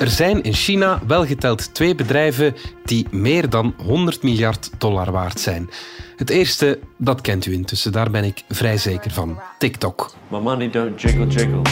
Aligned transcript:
Er 0.00 0.08
zijn 0.08 0.42
in 0.42 0.52
China 0.52 1.00
wel 1.06 1.26
geteld 1.26 1.74
twee 1.74 1.94
bedrijven 1.94 2.54
die 2.84 3.06
meer 3.10 3.50
dan 3.50 3.74
100 3.76 4.22
miljard 4.22 4.70
dollar 4.78 5.12
waard 5.12 5.40
zijn. 5.40 5.70
Het 6.16 6.30
eerste, 6.30 6.78
dat 6.96 7.20
kent 7.20 7.46
u 7.46 7.52
intussen, 7.52 7.92
daar 7.92 8.10
ben 8.10 8.24
ik 8.24 8.42
vrij 8.48 8.76
zeker 8.76 9.10
van. 9.10 9.38
TikTok. 9.58 10.14
My 10.28 10.38
money 10.38 10.70
don't 10.70 11.00
jiggle 11.00 11.26
jiggle, 11.26 11.62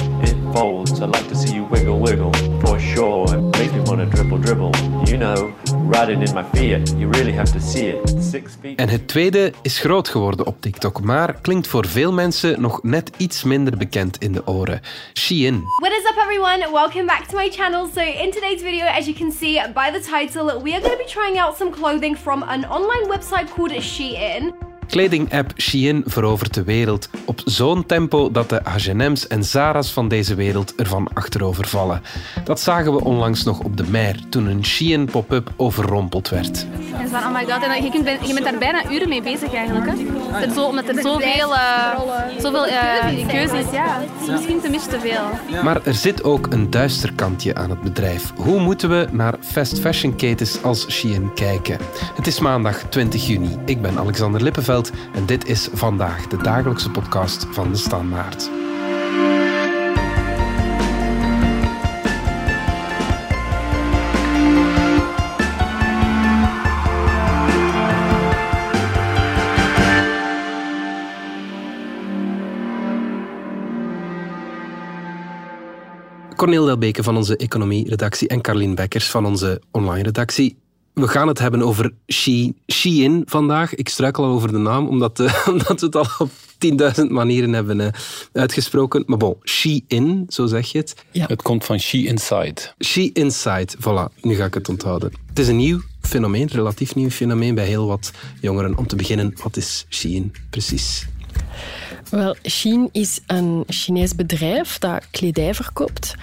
folds. 0.54 1.00
I 1.00 1.06
like 1.06 1.28
to 1.28 1.34
see 1.34 1.54
you 1.54 1.66
wiggle 1.70 1.98
wiggle, 2.00 2.32
for 2.60 2.80
sure. 2.80 3.24
It 3.36 3.58
makes 3.58 3.72
me 3.72 3.80
wanna 3.80 4.06
dribble 4.06 4.38
dribble. 4.38 4.70
You 5.04 5.16
know, 5.16 5.52
riding 5.90 6.22
in 6.22 6.34
my 6.34 6.44
Fiat, 6.52 6.98
you 6.98 7.08
really 7.08 7.32
have 7.32 7.52
to 7.52 7.60
see 7.60 7.86
it. 7.86 8.14
Six 8.20 8.56
feet. 8.60 8.78
En 8.78 8.88
het 8.88 9.08
tweede 9.08 9.52
is 9.62 9.78
groot 9.78 10.08
geworden 10.08 10.46
op 10.46 10.60
TikTok, 10.60 11.00
maar 11.00 11.40
klinkt 11.40 11.66
voor 11.66 11.86
veel 11.86 12.12
mensen 12.12 12.60
nog 12.60 12.82
net 12.82 13.10
iets 13.16 13.42
minder 13.42 13.76
bekend 13.76 14.18
in 14.18 14.32
de 14.32 14.46
oren. 14.46 14.80
Shein. 15.14 15.62
What 15.80 15.92
is 15.92 16.04
up 16.10 16.16
everyone? 16.22 16.70
Welcome 16.72 17.04
back 17.04 17.24
to 17.24 17.36
my 17.36 17.50
channel. 17.50 17.88
So 17.94 18.00
in 18.00 18.30
today's 18.30 18.62
video, 18.62 18.86
as 18.86 19.06
you 19.06 19.16
can 19.16 19.32
see 19.32 19.60
by 19.72 19.90
the 19.98 20.00
title, 20.10 20.62
we 20.62 20.72
are 20.72 20.80
going 20.80 20.98
to 20.98 21.04
be 21.04 21.10
trying 21.10 21.38
out 21.38 21.56
some 21.56 21.70
clothing 21.70 22.16
from 22.18 22.42
an 22.42 22.64
online 22.64 23.06
website 23.08 23.48
called 23.54 23.72
Shein. 23.82 24.63
Kledingapp 24.88 25.52
Shein 25.56 26.02
verovert 26.06 26.54
de 26.54 26.62
wereld 26.64 27.08
op 27.24 27.40
zo'n 27.44 27.86
tempo 27.86 28.30
dat 28.30 28.48
de 28.48 28.60
H&M's 28.64 29.26
en 29.26 29.44
Zara's 29.44 29.90
van 29.92 30.08
deze 30.08 30.34
wereld 30.34 30.74
ervan 30.74 31.08
achterover 31.14 31.66
vallen. 31.66 32.02
Dat 32.44 32.60
zagen 32.60 32.92
we 32.92 33.04
onlangs 33.04 33.42
nog 33.44 33.60
op 33.60 33.76
de 33.76 33.84
Mer 33.88 34.16
toen 34.28 34.46
een 34.46 34.64
Shein 34.64 35.04
pop-up 35.04 35.50
overrompeld 35.56 36.28
werd. 36.28 36.66
En 36.98 37.08
zo 37.08 37.18
van, 37.18 37.28
oh 37.28 37.32
my 37.32 37.40
god, 37.44 37.62
en 37.62 37.68
dan- 37.68 37.82
je, 37.84 37.90
kunt, 37.90 38.04
ben- 38.04 38.26
je 38.26 38.32
bent 38.32 38.44
daar 38.44 38.58
bijna 38.58 38.90
uren 38.90 39.08
mee 39.08 39.22
bezig 39.22 39.54
eigenlijk. 39.54 39.86
Hè? 39.86 39.92
Het 40.32 40.48
is 40.50 40.54
zo, 40.56 40.64
omdat 40.64 40.88
er 40.88 40.94
zoveel, 41.02 41.54
eh 41.54 42.00
zoveel 42.38 42.66
eh 42.66 43.26
keuze 43.28 43.56
is, 43.58 43.70
ja. 43.72 44.00
Het 44.00 44.22
is 44.22 44.28
misschien 44.30 44.60
te 44.60 44.70
mis 44.70 44.84
te 44.84 45.00
veel. 45.00 45.62
Maar 45.62 45.80
er 45.84 45.94
zit 45.94 46.24
ook 46.24 46.46
een 46.52 46.70
duister 46.70 47.12
kantje 47.12 47.54
aan 47.54 47.70
het 47.70 47.80
bedrijf. 47.82 48.32
Hoe 48.36 48.60
moeten 48.60 48.88
we 48.88 49.08
naar 49.10 49.34
fast 49.40 49.78
fashion 49.80 50.16
ketens 50.16 50.62
als 50.62 50.86
Shein 50.90 51.34
kijken? 51.34 51.78
Het 52.14 52.26
is 52.26 52.38
maandag 52.40 52.82
20 52.88 53.26
juni. 53.26 53.56
Ik 53.64 53.82
ben 53.82 53.98
Alexander 53.98 54.42
Lippenveld 54.42 54.72
en 55.14 55.26
dit 55.26 55.46
is 55.46 55.68
vandaag 55.72 56.26
de 56.26 56.36
dagelijkse 56.36 56.90
podcast 56.90 57.46
van 57.50 57.70
de 57.70 57.76
Standaard. 57.76 58.50
Cornel 76.36 76.64
Delbeke 76.64 77.02
van 77.02 77.16
onze 77.16 77.36
economie-redactie 77.36 78.28
en 78.28 78.40
Carlien 78.40 78.74
Bekkers 78.74 79.10
van 79.10 79.26
onze 79.26 79.62
online-redactie. 79.70 80.63
We 80.94 81.08
gaan 81.08 81.28
het 81.28 81.38
hebben 81.38 81.62
over 81.62 81.92
Shein, 82.12 82.56
Shein 82.72 83.22
vandaag. 83.26 83.74
Ik 83.74 83.88
struikel 83.88 84.24
al 84.24 84.30
over 84.30 84.52
de 84.52 84.58
naam, 84.58 84.88
omdat, 84.88 85.20
eh, 85.20 85.46
omdat 85.52 85.80
we 85.80 85.86
het 85.86 85.96
al 85.96 86.06
op 86.18 86.30
10.000 86.98 87.08
manieren 87.08 87.52
hebben 87.52 87.80
eh, 87.80 87.88
uitgesproken. 88.32 89.04
Maar 89.06 89.18
bon, 89.18 89.36
Shein, 89.44 90.24
zo 90.28 90.46
zeg 90.46 90.72
je 90.72 90.78
het. 90.78 90.94
Het 91.12 91.42
komt 91.42 91.64
van 91.64 91.78
She 91.78 91.98
Inside. 91.98 92.54
She 92.84 93.10
Inside, 93.12 93.68
voilà, 93.78 94.20
nu 94.20 94.34
ga 94.34 94.44
ik 94.44 94.54
het 94.54 94.68
onthouden. 94.68 95.12
Het 95.28 95.38
is 95.38 95.48
een 95.48 95.56
nieuw 95.56 95.80
fenomeen, 96.00 96.46
relatief 96.46 96.94
nieuw 96.94 97.10
fenomeen 97.10 97.54
bij 97.54 97.66
heel 97.66 97.86
wat 97.86 98.12
jongeren. 98.40 98.78
Om 98.78 98.86
te 98.86 98.96
beginnen, 98.96 99.34
wat 99.42 99.56
is 99.56 99.86
Shein 99.88 100.32
precies? 100.50 101.06
Wel, 102.10 102.36
Shein 102.48 102.88
is 102.92 103.20
een 103.26 103.64
Chinees 103.66 104.14
bedrijf 104.14 104.78
dat 104.78 105.06
kledij 105.10 105.54
verkoopt. 105.54 106.14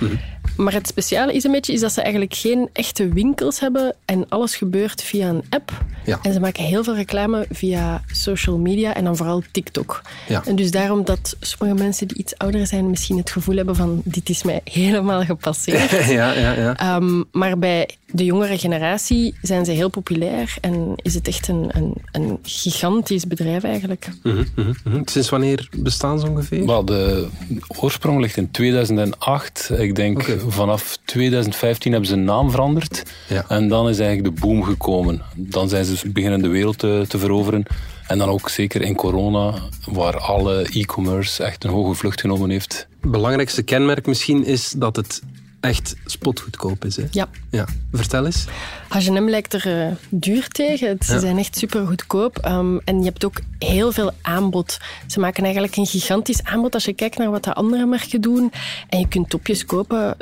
Maar 0.58 0.74
het 0.74 0.88
speciale 0.88 1.34
is 1.34 1.44
een 1.44 1.52
beetje 1.52 1.74
is 1.74 1.80
dat 1.80 1.94
ze 1.94 2.02
eigenlijk 2.02 2.34
geen 2.34 2.70
echte 2.74 3.08
winkels 3.08 3.60
hebben 3.60 3.96
en 4.06 4.26
alles 4.30 4.56
gebeurt 4.56 5.04
via 5.04 5.30
een 5.30 5.44
app. 5.50 5.72
Ja. 6.06 6.20
En 6.22 6.34
ze 6.34 6.40
maken 6.40 6.64
heel 6.64 6.84
veel 6.84 6.95
reclame 6.95 7.45
via 7.50 8.02
social 8.12 8.58
media 8.58 8.95
en 8.95 9.04
dan 9.04 9.17
vooral 9.17 9.44
TikTok. 9.52 10.02
Ja. 10.28 10.44
En 10.45 10.56
dus 10.56 10.72
daarom 10.72 11.06
dat 11.06 11.36
sommige 11.40 11.84
mensen 11.84 12.08
die 12.08 12.17
iets 12.17 12.38
ouder 12.38 12.67
zijn 12.67 12.90
misschien 12.90 13.17
het 13.17 13.30
gevoel 13.30 13.56
hebben 13.56 13.76
van 13.76 14.02
dit 14.04 14.30
is 14.30 14.44
mij 14.44 14.61
helemaal 14.64 15.23
gepasseerd. 15.23 15.92
ja, 16.20 16.34
ja, 16.34 16.52
ja. 16.52 16.78
Ehm, 16.78 17.23
maar 17.32 17.58
bij 17.58 17.90
de 18.11 18.26
jongere 18.26 18.58
generatie 18.58 19.36
zijn 19.42 19.66
ze 19.66 19.72
heel 19.72 19.90
populair 19.90 20.56
en 20.61 20.94
is 20.95 21.14
het 21.14 21.28
echt 21.28 21.48
een, 21.48 21.70
een, 21.70 21.94
een 22.11 22.40
gigantisch 22.44 23.28
bedrijf 23.28 23.64
eigenlijk. 23.64 24.08
Mhm, 24.23 24.44
mhm, 24.56 24.73
mhm. 24.84 25.02
Sinds 25.06 25.30
wanneer 25.30 25.70
bestaan 25.78 26.20
ze 26.20 26.28
ongeveer? 26.28 26.66
Wel, 26.66 26.86
de 26.86 27.28
oorsprong 27.67 28.22
ligt 28.22 28.38
in 28.38 28.52
2008. 28.52 29.72
Ik 29.78 29.95
denk 29.95 30.20
Oké. 30.20 30.38
Vanaf 30.48 30.98
2015 31.06 31.92
hebben 31.92 32.10
ze 32.10 32.16
een 32.16 32.24
naam 32.24 32.52
veranderd. 32.52 33.04
Ja. 33.28 33.46
En 33.48 33.68
dan 33.68 33.90
is 33.90 34.00
eigenlijk 34.00 34.36
de 34.36 34.42
boom 34.42 34.64
gekomen. 34.64 35.22
Dan 35.36 35.70
zijn 35.70 35.86
ze 35.86 36.10
beginnen 36.10 36.42
de 36.42 36.48
wereld 36.48 36.78
te, 36.78 37.06
te 37.08 37.18
veroveren. 37.18 37.66
En 38.08 38.18
dan 38.18 38.30
ook 38.30 38.50
zeker 38.50 38.82
in 38.82 38.96
corona, 38.96 39.54
waar 39.86 40.18
alle 40.18 40.68
e-commerce 40.72 41.44
echt 41.44 41.64
een 41.64 41.70
hoge 41.70 41.94
vlucht 41.94 42.22
genomen 42.22 42.50
heeft. 42.50 42.88
Het 43.02 43.12
belangrijkste 43.12 43.64
kenmerk 43.64 44.06
misschien 44.06 44.46
is 44.46 44.74
dat 44.78 44.96
het 44.96 45.22
echt 45.61 45.95
spotgoedkoop 46.05 46.86
is. 46.86 46.95
Hè? 46.95 47.04
Ja. 47.11 47.27
ja. 47.49 47.66
Vertel 47.92 48.26
eens. 48.26 48.45
H&M 48.89 49.30
lijkt 49.30 49.54
er 49.54 49.82
eh, 49.88 49.92
duur 50.10 50.48
tegen. 50.48 50.98
Ze 51.05 51.14
Ja. 51.14 51.20
zijn 51.20 51.38
echt 51.38 51.58
super 51.58 51.88
goedkoop. 51.88 52.38
Ehm, 52.38 52.77
en 52.86 52.98
je 52.99 53.05
hebt 53.05 53.26
ook 53.26 53.39
heel 53.60 53.92
veel 53.92 54.11
aanbod. 54.22 54.80
Ze 55.08 55.20
maken 55.20 55.44
eigenlijk 55.44 55.76
een 55.76 55.86
gigantisch 55.86 56.44
aanbod 56.44 56.73
als 56.73 56.86
je 56.86 56.94
kijkt 56.94 57.17
naar 57.17 57.32
wat 57.32 57.44
de 57.44 57.54
andere 57.54 57.86
merken 57.86 58.22
doen. 58.22 58.52
En 58.89 58.99
je 58.99 59.08
kunt 59.08 59.30
topjes 59.30 59.66
kopen 59.66 60.17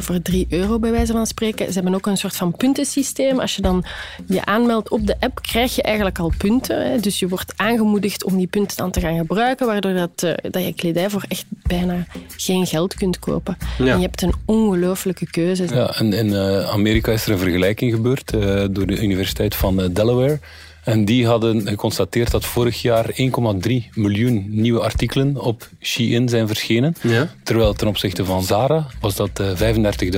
voor 0.00 0.22
3 0.22 0.46
euro 0.48 0.78
bij 0.78 0.90
wijze 0.90 1.12
van 1.12 1.26
spreken. 1.26 1.66
Ze 1.66 1.72
hebben 1.72 1.94
ook 1.94 2.06
een 2.06 2.16
soort 2.16 2.36
van 2.36 2.56
puntensysteem. 2.56 3.40
Als 3.40 3.56
je 3.56 3.62
dan 3.62 3.84
je 4.26 4.44
aanmeldt 4.44 4.90
op 4.90 5.06
de 5.06 5.16
app, 5.20 5.42
krijg 5.42 5.74
je 5.74 5.82
eigenlijk 5.82 6.18
al 6.18 6.32
punten. 6.38 6.90
Hè. 6.90 6.98
Dus 6.98 7.18
je 7.18 7.28
wordt 7.28 7.52
aangemoedigd 7.56 8.24
om 8.24 8.36
die 8.36 8.46
punten 8.46 8.76
dan 8.76 8.90
te 8.90 9.00
gaan 9.00 9.16
gebruiken, 9.16 9.66
waardoor 9.66 9.94
dat, 9.94 10.22
eh, 10.22 10.50
dat 10.50 10.64
je 10.64 10.74
kledij 10.74 11.10
voor 11.10 11.24
echt 11.28 11.44
bijna 11.48 12.06
geen 12.36 12.66
geld 12.66 12.94
kunt 12.94 13.18
kopen. 13.18 13.56
Ja. 13.78 13.92
En 13.92 13.96
je 13.96 14.02
hebt 14.02 14.22
een 14.22 14.34
ongelooflijke 14.44 15.30
keuze. 15.30 15.74
Ja, 15.74 15.94
en 15.94 16.12
in 16.12 16.34
eh, 16.34 16.68
Amerika 16.68 17.12
is 17.12 17.26
er 17.26 17.32
een 17.32 17.38
vergelijking 17.38 17.92
gebeurd 17.92 18.34
eh, 18.34 18.64
door 18.70 18.86
de 18.86 19.02
Universiteit 19.02 19.54
van 19.54 19.80
eh, 19.80 19.88
Delaware. 19.90 20.38
En 20.84 21.04
die 21.04 21.26
hadden 21.26 21.66
geconstateerd 21.68 22.30
dat 22.30 22.44
vorig 22.44 22.82
jaar 22.82 23.06
1,3 23.06 23.14
miljoen 23.94 24.46
nieuwe 24.48 24.80
artikelen 24.80 25.40
op 25.40 25.68
Shein 25.80 26.28
zijn 26.28 26.46
verschenen. 26.46 26.94
Ja. 27.00 27.28
Terwijl 27.42 27.72
ten 27.72 27.88
opzichte 27.88 28.24
van 28.24 28.42
Zara 28.42 28.86
was 29.00 29.16
dat 29.16 29.40
eh 29.40 29.74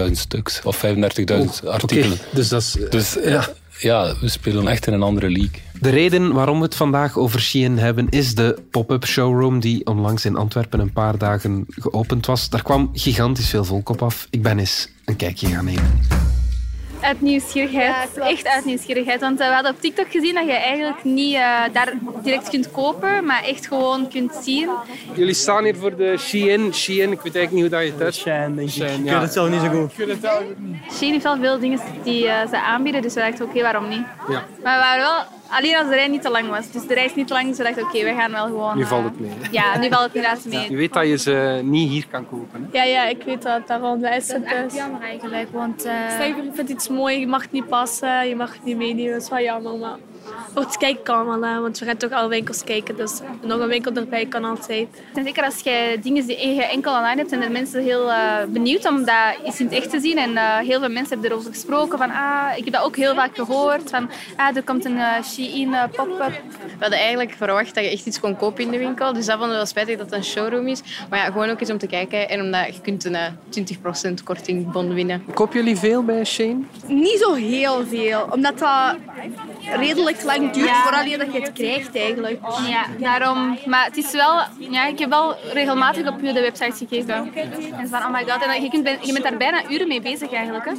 35.000 0.07 0.11
stuks. 0.13 0.61
Of 0.65 0.85
35.000 0.87 1.69
artikelen. 1.69 2.19
Dus 2.33 2.49
dat 2.49 2.61
is... 2.61 2.77
Dus 2.91 3.19
eh, 3.19 3.31
Ja. 3.31 3.49
ja. 3.79 4.15
we 4.21 4.29
spelen 4.29 4.69
echt 4.69 4.87
in 4.87 4.93
een 4.93 5.03
andere 5.03 5.31
league. 5.31 5.61
De 5.81 5.91
reden 5.91 6.33
waarom 6.33 6.59
we 6.59 6.65
het 6.65 6.75
vandaag 6.75 7.19
over 7.19 7.41
Shein 7.41 7.79
hebben, 7.79 8.09
is 8.09 8.35
de 8.35 8.63
pop-up 8.71 9.07
showroom 9.07 9.61
die 9.61 9.87
onlangs 9.87 10.25
in 10.25 10.37
Antwerpen 10.37 10.81
een 10.81 10.93
paar 10.93 11.19
dagen 11.19 11.67
geopend 11.69 12.27
was. 12.27 12.49
Daar 12.49 12.63
kwam 12.63 12.91
gigantisch 12.93 13.49
veel 13.49 13.65
volk 13.65 13.89
op 13.89 14.03
af. 14.03 14.27
Ik 14.31 14.43
ben 14.43 14.59
eens 14.59 14.89
een 15.05 15.17
kijkje 15.17 15.47
gaan 15.47 15.65
nemen. 15.65 16.24
Uit 17.05 17.21
nieuwsgierigheid, 17.21 18.19
echt 18.19 18.47
uit 18.47 18.65
nieuwsgierigheid. 18.65 19.21
Want 19.21 19.41
eh, 19.41 19.49
we 19.49 19.55
hadden 19.55 19.73
op 19.73 19.81
TikTok 19.81 20.07
gezien 20.11 20.35
dat 20.35 20.45
je 20.45 20.53
eigenlijk 20.53 21.05
niet 21.05 21.35
eh, 21.35 21.63
daar 21.73 21.93
direct 22.23 22.49
kunt 22.49 22.71
kopen, 22.71 23.25
maar 23.25 23.43
echt 23.45 23.67
gewoon 23.67 24.09
kunt 24.09 24.33
zien. 24.43 24.69
Jullie 25.15 25.35
staan 25.35 25.65
hier 25.65 25.77
voor 25.77 25.97
de 25.97 26.17
Shein. 26.19 26.75
Shein, 26.75 27.13
ik 27.13 27.21
weet 27.21 27.37
eigenlijk 27.37 27.51
niet 27.51 27.61
hoe 27.61 27.71
dat 27.71 27.83
je 27.83 27.93
het 27.93 28.03
uitspreekt. 28.03 28.39
Shine, 28.39 28.55
denk 28.55 28.69
ik. 28.69 29.05
Ja. 29.05 29.13
weet 29.13 29.23
het 29.23 29.33
zelf 29.33 29.51
niet 29.51 29.61
zo 29.61 29.69
goed. 29.69 29.93
Shein 30.97 31.11
heeft 31.13 31.25
wel 31.25 31.37
veel 31.37 31.59
dingen 31.59 31.81
die 32.03 32.29
eh, 32.29 32.49
ze 32.49 32.61
aanbieden, 32.61 33.03
dus 33.03 33.15
we 33.15 33.21
dachten 33.21 33.45
oké, 33.45 33.63
waarom 33.63 33.89
niet? 33.89 34.07
Ja. 34.29 34.45
Maar 34.63 34.79
we 34.79 34.85
waren 34.85 35.03
wel, 35.03 35.25
alleen 35.49 35.77
als 35.77 35.89
de 35.89 35.95
rij 35.95 36.09
niet 36.09 36.23
te 36.23 36.31
lang 36.31 36.49
was. 36.49 36.71
Dus 36.71 36.87
de 36.87 36.95
rij 36.95 37.05
is 37.05 37.15
niet 37.15 37.27
te 37.27 37.33
lang, 37.33 37.49
dus 37.49 37.57
we 37.57 37.63
dachten 37.63 37.83
oké, 37.83 38.05
we 38.05 38.15
gaan 38.15 38.31
wel 38.31 38.45
gewoon... 38.47 38.77
Nu 38.77 38.83
eh, 38.83 38.89
valt 38.89 39.05
het 39.05 39.21
mee. 39.21 39.31
hè? 39.31 39.49
Ja, 39.51 39.79
nu 39.79 39.89
valt 39.89 40.03
het 40.05 40.15
inderdaad 40.15 40.45
mee. 40.45 40.71
Je 40.71 40.77
weet 40.77 40.93
dat 40.93 41.07
je 41.07 41.19
ze 41.19 41.61
niet 41.63 41.89
hier 41.91 42.07
kan 42.11 42.29
kopen. 42.29 42.69
Hè? 42.73 42.79
Ja, 42.79 42.85
ja, 42.85 43.07
ik 43.09 43.23
weet 43.23 43.43
dat. 43.43 43.67
Daarom 43.67 44.05
is 44.05 44.33
het 44.33 44.49
dus. 44.49 44.75
jammer 44.75 45.01
eigenlijk, 45.03 45.49
want... 45.53 45.85
eh, 45.85 45.93
Stel 46.11 46.27
je 46.27 46.33
voor, 46.35 46.43
je 46.45 46.51
vindt 46.55 46.71
iets 46.71 46.89
mooi, 46.89 47.19
je 47.21 47.27
mag 47.27 47.43
het 47.43 47.53
niet 47.53 47.69
passen, 47.69 48.29
je 48.29 48.37
mag 48.37 48.53
het 48.53 48.65
niet 48.65 48.77
meenemen. 48.77 49.13
Dat 49.13 49.23
is 49.23 49.29
wel 49.29 49.41
jammer, 49.41 49.77
maar 49.77 49.97
voor 50.53 50.63
het 50.63 50.77
kijken 50.77 51.03
kan 51.03 51.27
wel, 51.27 51.43
hè, 51.43 51.61
want 51.61 51.79
we 51.79 51.85
gaan 51.85 51.97
toch 51.97 52.11
alle 52.11 52.29
winkels 52.29 52.65
kijken. 52.65 52.97
Dus 52.97 53.21
nog 53.43 53.61
een 53.61 53.69
winkel 53.69 53.93
erbij 53.93 54.27
kan 54.27 54.45
altijd. 54.45 54.89
En 55.15 55.25
zeker 55.25 55.45
als 55.45 55.61
je 55.61 55.99
dingen 56.03 56.27
die 56.27 56.55
je 56.55 56.65
enkel 56.65 56.97
online 56.97 57.17
hebt, 57.17 57.29
zijn 57.29 57.41
de 57.41 57.49
mensen 57.49 57.83
heel 57.83 58.11
eh, 58.11 58.45
benieuwd 58.49 58.87
om 58.89 59.05
dat 59.05 59.37
eens 59.45 59.61
in 59.61 59.67
het 59.67 59.75
echt 59.75 59.91
te 59.91 60.01
zien. 60.01 60.19
En 60.19 60.37
eh, 60.37 60.59
heel 60.59 60.81
veel 60.81 60.89
mensen 60.89 61.13
hebben 61.13 61.31
erover 61.31 61.53
gesproken. 61.53 61.99
Van, 61.99 62.11
ah, 62.11 62.57
ik 62.57 62.65
heb 62.65 62.73
dat 62.73 62.83
ook 62.83 62.97
heel 62.97 63.15
vaak 63.15 63.35
gehoord. 63.35 63.91
Van, 63.91 64.11
ah, 64.37 64.57
er 64.57 64.63
komt 64.63 64.85
een 64.85 64.99
eh, 64.99 65.23
Shein 65.23 65.75
pop-up. 65.97 66.41
We 66.61 66.81
hadden 66.81 66.99
eigenlijk 66.99 67.35
verwacht 67.37 67.75
dat 67.75 67.85
je 67.85 67.91
echt 67.91 68.07
iets 68.07 68.21
kon 68.21 68.37
kopen 68.37 68.65
in 68.65 68.71
de 68.71 68.79
winkel. 68.79 69.13
Dus 69.13 69.27
dat 69.27 69.35
vonden 69.35 69.51
we 69.51 69.57
wel 69.57 69.67
spijtig 69.67 69.97
dat 69.97 70.07
het 70.07 70.15
een 70.15 70.25
showroom 70.25 70.69
is. 70.69 70.83
Maar 71.11 71.19
ja, 71.19 71.25
gewoon 71.25 71.51
ook 71.51 71.61
eens 71.61 71.71
om 71.71 71.79
te 71.79 71.87
kijken. 71.87 72.29
En 72.29 72.41
omdat 72.41 72.75
je 72.75 72.81
kunt 72.81 73.05
een 73.05 73.15
eh, 73.15 74.11
20% 74.11 74.23
korting 74.25 74.73
bon 74.73 74.95
winnen. 74.95 75.25
Kopen 75.35 75.57
jullie 75.57 75.77
veel 75.77 76.05
bij 76.05 76.25
Shein? 76.25 76.69
Niet 76.87 77.19
zo 77.19 77.35
heel 77.35 77.87
veel, 77.87 78.29
omdat 78.31 78.59
dat 78.59 78.97
redelijk 79.77 80.14
lang 80.23 80.51
duurt 80.51 80.71
voordat 80.71 81.11
je 81.11 81.19
dat 81.19 81.33
je 81.33 81.41
het 81.41 81.53
krijgt 81.53 81.97
eigenlijk. 81.97 82.39
Ja, 82.69 82.85
daarom. 82.99 83.59
Maar 83.67 83.85
het 83.85 83.97
is 83.97 84.11
wel... 84.11 84.41
Ja, 84.59 84.87
ik 84.87 84.99
heb 84.99 85.09
wel 85.09 85.35
regelmatig 85.53 86.09
op 86.09 86.21
de 86.21 86.33
website 86.41 86.77
gekeken. 86.77 87.33
En 87.79 87.89
van, 87.89 87.99
oh 87.99 88.11
my 88.11 88.21
god. 88.29 88.43
En 88.43 88.49
dan- 88.49 88.63
je, 88.63 88.69
kunt, 88.71 88.89
je 89.07 89.13
bent 89.13 89.23
daar 89.25 89.37
bijna 89.37 89.63
uren 89.71 89.89
mee 89.89 90.01
bezig 90.01 90.33
eigenlijk. 90.33 90.65
Hè. 90.65 90.73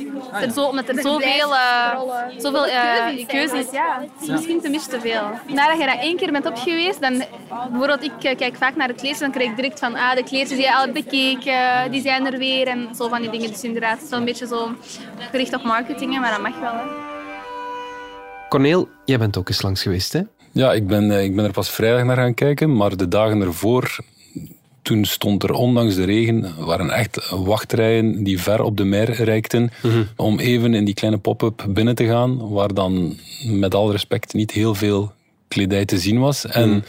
Er 0.45 0.51
zo, 0.51 0.63
omdat 0.63 0.87
er 0.89 1.01
zoveel, 1.01 1.55
eh 1.55 1.99
zoveel 2.37 2.65
eh, 2.65 3.27
keuze 3.27 3.57
is. 3.57 3.71
Ja, 3.71 3.99
het 4.01 4.21
is 4.21 4.27
misschien 4.27 4.61
te 4.61 4.69
mis 4.69 4.85
te 4.85 4.99
veel. 5.01 5.29
Nadat 5.47 5.79
je 5.79 5.85
daar 5.85 5.99
één 5.99 6.17
keer 6.17 6.31
bent 6.31 6.45
op 6.45 6.57
geweest, 6.57 7.01
dan... 7.01 7.23
Bijvoorbeeld, 7.69 8.03
ik 8.03 8.23
eh, 8.23 8.37
kijk 8.37 8.55
vaak 8.55 8.75
naar 8.75 8.87
de 8.87 8.93
kleedjes, 8.93 9.19
dan 9.19 9.31
krijg 9.31 9.49
ik 9.49 9.55
direct 9.55 9.79
van, 9.79 9.95
ah, 9.95 10.15
de 10.15 10.23
kleedjes 10.23 10.49
die 10.49 10.61
je 10.67 10.73
al 10.75 10.81
hebt 10.81 10.93
bekeken, 10.93 11.91
die 11.91 12.01
zijn 12.01 12.25
er 12.25 12.37
weer. 12.37 12.67
En 12.67 12.89
zo 12.95 13.07
van 13.07 13.21
die 13.21 13.29
dingen. 13.29 13.51
Dus 13.51 13.63
inderdaad, 13.63 13.91
het 13.93 14.03
is 14.03 14.09
wel 14.09 14.19
een 14.19 14.25
beetje 14.25 14.47
zo 14.47 14.75
gericht 15.31 15.53
op 15.53 15.63
marketing, 15.63 16.19
maar 16.19 16.31
dat 16.31 16.41
mag 16.41 16.59
wel. 16.59 16.73
Hè. 16.73 17.04
Corneel, 18.49 18.87
jij 19.05 19.17
bent 19.17 19.37
ook 19.37 19.49
eens 19.49 19.61
langs 19.61 19.81
geweest, 19.81 20.13
hè? 20.13 20.21
Ja, 20.51 20.73
ik 20.73 20.87
ben, 20.87 21.11
eh, 21.11 21.23
ik 21.23 21.35
ben 21.35 21.45
er 21.45 21.51
pas 21.51 21.69
vrijdag 21.69 22.03
naar 22.03 22.15
gaan 22.15 22.33
kijken, 22.33 22.75
maar 22.75 22.97
de 22.97 23.07
dagen 23.07 23.41
ervoor, 23.41 23.97
toen 24.81 25.05
stond 25.05 25.43
er 25.43 25.51
ondanks 25.51 25.95
de 25.95 26.03
regen, 26.03 26.65
waren 26.65 26.89
echt 26.89 27.29
wachtrijen 27.29 28.23
die 28.23 28.41
ver 28.41 28.61
op 28.61 28.77
de 28.77 28.83
mer 28.83 29.11
reikten, 29.11 29.71
om 30.15 30.39
even 30.39 30.73
in 30.73 30.85
die 30.85 30.93
kleine 30.93 31.19
pop-up 31.19 31.65
binnen 31.69 31.95
te 31.95 32.05
gaan, 32.05 32.49
waar 32.49 32.73
dan 32.73 33.17
met 33.47 33.75
al 33.75 33.91
respect 33.91 34.33
niet 34.33 34.51
heel 34.51 34.75
veel 34.75 35.11
kledij 35.47 35.85
te 35.85 35.97
zien 35.97 36.19
was. 36.19 36.45
En 36.45 36.83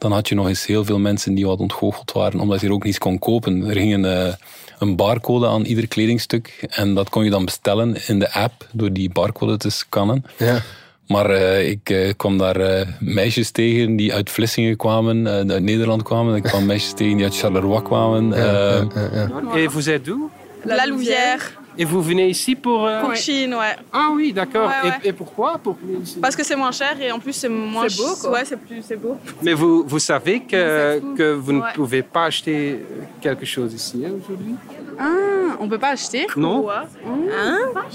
dan 0.00 0.12
had 0.12 0.28
je 0.28 0.34
nog 0.34 0.48
eens 0.48 0.66
heel 0.66 0.84
veel 0.84 0.98
mensen 0.98 1.34
die 1.34 1.46
wat 1.46 1.58
ontgoocheld 1.58 2.12
waren, 2.12 2.40
omdat 2.40 2.60
je 2.60 2.66
er 2.66 2.72
ook 2.72 2.84
niets 2.84 2.98
kon 2.98 3.18
kopen. 3.18 3.64
Er 3.68 3.76
ging 3.76 3.94
een, 3.94 4.04
eh, 4.04 4.32
een 4.78 4.96
barcode 4.96 5.46
aan 5.46 5.64
ieder 5.64 5.88
kledingstuk 5.88 6.66
en 6.70 6.94
dat 6.94 7.08
kon 7.08 7.24
je 7.24 7.30
dan 7.30 7.44
bestellen 7.44 7.96
in 8.06 8.18
de 8.18 8.32
app 8.32 8.66
door 8.72 8.92
die 8.92 9.10
barcode 9.12 9.56
te 9.56 9.70
scannen. 9.70 10.24
Ja. 10.36 10.62
Maar 11.06 11.30
eh, 11.30 11.68
ik 11.68 11.90
eh, 11.90 12.12
kwam 12.16 12.38
daar 12.38 12.86
meisjes 13.00 13.50
tegen 13.50 13.96
die 13.96 14.14
uit 14.14 14.30
Vlissingen 14.30 14.76
kwamen, 14.76 15.28
uit 15.28 15.62
Nederland 15.62 16.02
kwamen. 16.02 16.36
Ik 16.36 16.42
kwam 16.42 16.66
meisjes 16.66 16.92
tegen 16.92 17.16
die 17.16 17.24
uit 17.24 17.36
Charleroi 17.36 17.82
kwamen. 17.82 18.32
Eh, 18.32 19.62
Et 19.64 19.70
vous 19.72 19.88
êtes 19.88 20.02
d'où 20.04 20.30
La 20.64 20.86
Louvière, 20.86 21.40
Et 21.78 21.84
vous 21.84 22.02
venez 22.02 22.28
ici 22.28 22.54
pour... 22.56 22.84
euh, 22.86 23.00
pour 23.00 23.14
Chine, 23.14 23.54
ouais. 23.54 23.76
Ah 23.92 24.08
oui, 24.12 24.32
d'accord. 24.32 24.68
Ouais, 24.68 24.90
ouais. 24.90 24.96
Et, 25.04 25.08
et 25.08 25.12
pourquoi? 25.12 25.58
Pour 25.62 25.76
Parce 26.20 26.34
que 26.36 26.44
c'est 26.44 26.56
moins 26.56 26.72
cher 26.72 27.00
et 27.00 27.10
en 27.12 27.18
plus 27.18 27.32
c'est 27.32 27.48
moins 27.48 27.88
C'est 27.88 27.96
beau, 28.02 28.14
quoi. 28.20 28.30
Ouais, 28.32 28.44
c'est 28.44 28.56
plus 28.58 28.82
c'est 28.82 28.96
beau. 28.96 29.16
Mais 29.42 29.54
vous, 29.54 29.84
vous 29.86 29.98
savez 29.98 30.40
que, 30.40 30.98
que 31.16 31.32
vous 31.32 31.52
ne 31.52 31.60
Ouais. 31.60 31.68
pouvez 31.74 32.02
pas 32.02 32.24
acheter 32.24 32.84
quelque 33.20 33.46
chose 33.46 33.72
ici 33.74 34.04
hein, 34.06 34.10
aujourd'hui? 34.22 34.54
Ah, 34.98 35.56
on 35.60 35.68
peut 35.68 35.78
pas 35.78 35.90
acheter? 35.90 36.26
Non. 36.36 36.68
Hein? 36.70 37.58
Donc 37.74 37.86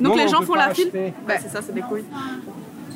Non, 0.00 0.14
les 0.16 0.24
on 0.24 0.28
gens 0.28 0.38
peut 0.40 0.46
font 0.46 0.54
pas 0.54 0.68
la 0.68 0.74
file? 0.74 0.86
acheter. 0.88 1.12
Bah 1.26 1.34
c'est 1.40 1.48
ça, 1.50 1.60
c'est 1.62 1.74
des 1.74 1.82
couilles. 1.82 2.04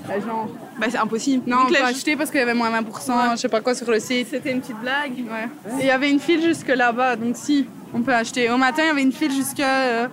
Bah 0.06 0.86
c'est 0.90 0.98
impossible. 0.98 1.42
Non, 1.46 1.58
on 1.64 1.68
peut 1.68 1.82
acheter 1.82 2.16
parce 2.16 2.30
qu'il 2.30 2.40
y 2.40 2.42
avait 2.42 2.54
moins 2.54 2.70
20%, 2.70 3.32
je 3.32 3.36
sais 3.36 3.48
pas 3.48 3.60
quoi 3.60 3.74
sur 3.74 3.90
le 3.90 4.00
site. 4.00 4.28
C'était 4.30 4.50
une 4.52 4.60
petite 4.60 4.78
blague. 4.80 5.12
Ouais. 5.18 5.48
Et 5.78 5.82
il 5.82 5.86
y 5.86 5.90
avait 5.90 6.10
une 6.10 6.20
file 6.20 6.42
jusque 6.42 6.68
là-bas, 6.68 7.16
donc 7.16 7.36
si, 7.36 7.66
on 7.94 8.00
peut 8.02 8.14
acheter. 8.14 8.50
Au 8.50 8.56
matin, 8.56 8.82
il 8.82 8.88
y 8.88 8.90
avait 8.90 9.02
une 9.02 9.12
file 9.12 9.32
jusque... 9.32 9.60
euh, 9.60 10.08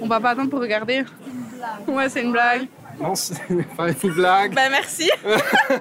on 0.00 0.06
va 0.06 0.20
pas 0.20 0.30
attendre 0.30 0.50
pour 0.50 0.60
regarder. 0.60 1.04
Ouais, 1.86 2.08
c'est 2.08 2.22
une 2.22 2.32
blague. 2.32 2.66
Non, 3.00 3.14
ce 3.14 3.32
n'est 3.50 3.62
pas 3.76 3.88
une 3.90 4.10
blague. 4.12 4.54
Ben 4.54 4.70
merci. 4.70 5.10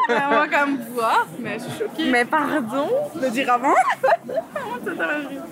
Ben, 0.08 0.24
on 0.30 0.36
va 0.36 0.48
quand 0.48 0.66
même 0.68 0.80
voir, 0.94 1.28
mais 1.40 1.58
je 1.60 1.64
suis 1.64 1.80
choquée. 1.80 2.10
Mais 2.10 2.26
pardon 2.26 2.90
de 3.16 3.28
dire 3.28 3.52
avant. 3.52 3.74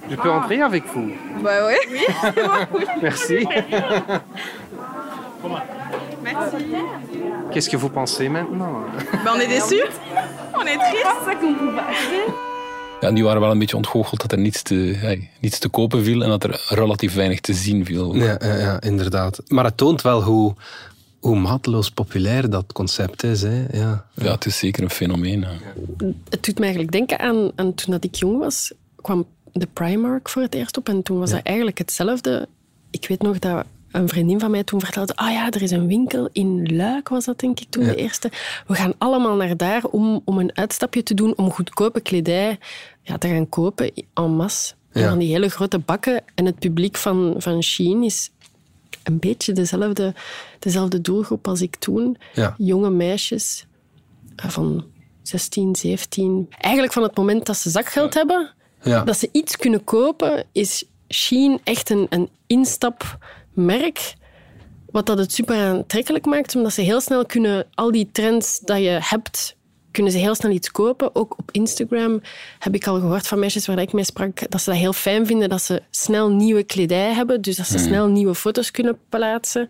Je 0.10 0.16
peux 0.16 0.30
entrer 0.30 0.62
avec 0.62 0.84
vous 0.88 1.12
Bah 1.42 1.66
ouais. 1.68 1.78
Oui. 1.92 2.06
Merci. 3.02 3.48
Merci. 3.48 3.48
Qu'est-ce 7.52 7.70
que 7.70 7.78
vous 7.78 7.90
pensez 7.90 8.30
maintenant 8.30 8.84
Ben 9.24 9.32
on 9.36 9.40
est 9.40 9.48
déçus. 9.48 9.84
On 10.54 10.66
est 10.66 10.78
triste. 10.78 11.06
C'est 11.20 11.26
ça 11.26 11.36
qu'on 11.36 11.54
peut 11.54 11.72
ja, 13.02 13.08
en 13.08 13.14
die 13.14 13.24
waren 13.24 13.42
wel 13.42 13.52
een 13.52 13.60
beetje 13.60 13.76
ontgoocheld 13.76 14.22
dat 14.22 14.32
er 14.32 14.38
niets 14.38 14.62
te, 14.62 14.76
hey, 14.76 15.30
niets 15.40 15.60
te 15.60 15.70
kopen 15.70 16.04
viel 16.04 16.24
en 16.24 16.30
dat 16.30 16.44
er 16.44 16.66
relatief 16.68 17.14
weinig 17.14 17.40
te 17.40 17.54
zien 17.54 17.86
viel. 17.86 18.16
Ja, 18.16 18.38
ja, 18.40 18.58
ja, 18.58 18.82
inderdaad. 18.82 19.42
Maar 19.48 19.66
het 19.66 19.78
toont 19.78 20.02
wel 20.02 20.24
hoe, 20.24 20.54
hoe 21.20 21.36
mateloos 21.36 21.90
populair 21.92 22.50
dat 22.50 22.74
concept 22.74 23.24
is. 23.24 23.42
Hè? 23.42 23.66
Ja. 23.72 24.06
Ja, 24.14 24.32
het 24.32 24.46
is 24.46 24.58
zeker 24.58 24.84
een 24.84 24.90
fenomeen. 24.90 25.46
Het 26.30 26.44
doet 26.44 26.56
me 26.56 26.62
eigenlijk 26.62 26.92
denken 26.92 27.20
aan, 27.20 27.52
aan 27.56 27.74
toen 27.74 27.92
dat 27.94 28.04
ik 28.04 28.16
jong 28.16 28.38
was, 28.38 28.74
kwam 28.96 29.26
de 29.52 29.68
Primark 29.74 30.30
voor 30.30 30.42
het 30.42 30.56
eerst 30.56 30.78
op. 30.78 30.90
En 30.90 31.04
toen 31.04 31.20
was 31.20 31.30
dat 31.30 31.44
eigenlijk 31.44 31.78
hetzelfde. 31.78 32.48
Ik 32.90 33.08
weet 33.08 33.22
nog 33.22 33.40
dat 33.40 33.66
een 33.92 34.08
vriendin 34.10 34.40
van 34.40 34.52
mij 34.52 34.64
toen 34.64 34.80
vertelde, 34.80 35.16
ah 35.16 35.32
ja, 35.32 35.50
er 35.52 35.62
is 35.62 35.72
een 35.72 35.88
winkel 35.88 36.30
in 36.32 36.76
Luik, 36.76 37.10
was 37.10 37.26
dat 37.26 37.40
denk 37.40 37.60
ik 37.60 37.70
toen 37.70 37.84
de 37.84 37.96
eerste. 37.96 38.32
We 38.68 38.74
gaan 38.76 38.94
allemaal 38.98 39.36
naar 39.36 39.58
daar 39.58 39.84
om, 39.84 40.22
om 40.26 40.38
een 40.40 40.58
uitstapje 40.58 41.04
te 41.04 41.14
doen, 41.14 41.38
om 41.38 41.52
goedkope 41.52 42.02
kledij 42.02 42.60
ja, 43.02 43.18
te 43.18 43.28
gaan 43.28 43.50
kopen 43.50 43.92
en 44.14 44.36
masse. 44.36 44.74
En 44.92 45.02
Ja. 45.02 45.10
dan 45.10 45.20
die 45.20 45.32
hele 45.34 45.50
grote 45.50 45.80
bakken. 45.80 46.24
En 46.36 46.46
het 46.46 46.60
publiek 46.60 46.98
van, 46.98 47.36
van 47.38 47.64
Shein 47.64 48.04
is 48.04 48.30
een 49.04 49.20
beetje 49.20 49.54
dezelfde, 49.54 50.14
dezelfde 50.60 51.02
doelgroep 51.02 51.48
als 51.48 51.62
ik 51.62 51.76
toen. 51.76 52.18
Ja. 52.34 52.56
Jonge 52.58 52.90
meisjes 52.90 53.66
eh, 54.36 54.50
van 54.50 54.86
16, 55.22 55.76
17. 55.76 56.48
Eigenlijk 56.58 56.94
van 56.94 57.04
het 57.04 57.18
moment 57.18 57.46
dat 57.46 57.58
ze 57.58 57.70
zakgeld 57.70 58.14
hebben, 58.14 58.54
dat 58.84 59.18
ze 59.18 59.30
iets 59.32 59.58
kunnen 59.58 59.84
kopen, 59.84 60.46
is 60.52 60.86
Shein 61.10 61.60
echt 61.64 61.90
een, 61.90 62.08
een 62.10 62.30
instapmerk. 63.70 64.14
Wat 64.92 65.06
dat 65.06 65.18
het 65.18 65.34
super 65.34 65.56
aantrekkelijk 65.56 66.26
maakt, 66.26 66.56
omdat 66.56 66.74
ze 66.74 66.82
heel 66.82 67.02
snel 67.02 67.26
kunnen 67.26 67.68
al 67.74 67.92
die 67.92 68.10
trends 68.12 68.60
dat 68.60 68.78
je 68.78 69.00
hebt, 69.02 69.56
kunnen 69.92 70.12
ze 70.12 70.18
heel 70.18 70.36
snel 70.36 70.52
iets 70.52 70.72
kopen. 70.72 71.16
Ook 71.16 71.38
op 71.38 71.52
Instagram 71.52 72.22
heb 72.60 72.76
ik 72.76 72.88
al 72.88 73.00
gehoord 73.00 73.28
van 73.28 73.40
meisjes 73.40 73.68
waar 73.68 73.80
ik 73.80 73.94
mee 73.94 74.04
sprak, 74.04 74.52
dat 74.52 74.62
ze 74.62 74.70
dat 74.70 74.80
heel 74.80 74.94
fijn 74.94 75.26
vinden, 75.26 75.50
dat 75.50 75.62
ze 75.62 75.82
snel 75.90 76.30
nieuwe 76.30 76.64
kledij 76.64 77.14
hebben, 77.14 77.42
dus 77.42 77.56
dat 77.56 77.68
ze 77.68 77.78
snel 77.78 78.08
nieuwe 78.08 78.36
foto's 78.36 78.72
kunnen 78.72 78.98
plaatsen. 79.10 79.70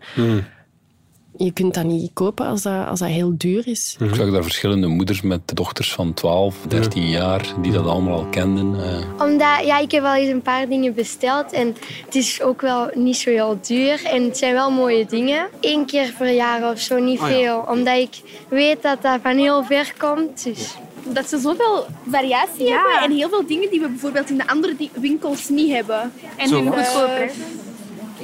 Je 1.44 1.52
kunt 1.52 1.74
dat 1.74 1.84
niet 1.84 2.10
kopen 2.12 2.46
als 2.46 2.62
dat, 2.62 2.86
als 2.86 2.98
dat 2.98 3.08
heel 3.08 3.34
duur 3.36 3.68
is. 3.68 3.96
Ik 4.00 4.14
zag 4.14 4.30
daar 4.30 4.42
verschillende 4.42 4.86
moeders 4.86 5.20
met 5.22 5.40
dochters 5.44 5.92
van 5.92 6.14
12, 6.14 6.56
13 6.68 7.08
jaar 7.08 7.46
die 7.62 7.72
dat 7.72 7.86
allemaal 7.86 8.18
al 8.18 8.26
kenden. 8.30 8.84
eh. 8.84 9.22
Omdat, 9.26 9.64
ja, 9.64 9.78
ik 9.78 9.90
heb 9.90 10.02
wel 10.02 10.14
eens 10.14 10.30
een 10.30 10.42
paar 10.42 10.68
dingen 10.68 10.94
besteld 10.94 11.52
en 11.52 11.76
het 12.04 12.14
is 12.14 12.42
ook 12.42 12.60
wel 12.60 12.90
niet 12.94 13.16
zo 13.16 13.30
heel 13.30 13.58
duur 13.66 14.04
en 14.04 14.22
het 14.24 14.38
zijn 14.38 14.52
wel 14.54 14.70
mooie 14.70 15.06
dingen. 15.06 15.48
Eén 15.60 15.84
keer 15.86 16.14
per 16.18 16.30
jaar 16.32 16.70
of 16.72 16.80
zo, 16.80 16.98
niet 16.98 17.20
veel. 17.20 17.64
Omdat 17.68 17.96
ik 17.98 18.20
weet 18.48 18.82
dat 18.82 19.02
dat 19.02 19.18
van 19.22 19.36
heel 19.36 19.64
ver 19.64 19.92
komt. 19.98 20.44
Dus. 20.44 20.74
Dat 21.04 21.28
ze 21.28 21.38
zoveel 21.38 21.86
variatie 22.10 22.70
hebben 22.72 23.00
en 23.04 23.10
heel 23.12 23.28
veel 23.28 23.46
dingen 23.46 23.70
die 23.70 23.80
we 23.80 23.88
bijvoorbeeld 23.88 24.30
in 24.30 24.36
de 24.36 24.46
andere 24.48 24.74
winkels 24.92 25.48
niet 25.48 25.72
hebben. 25.72 26.12
En 26.36 26.48
Zo 26.48 26.58
in? 26.58 26.72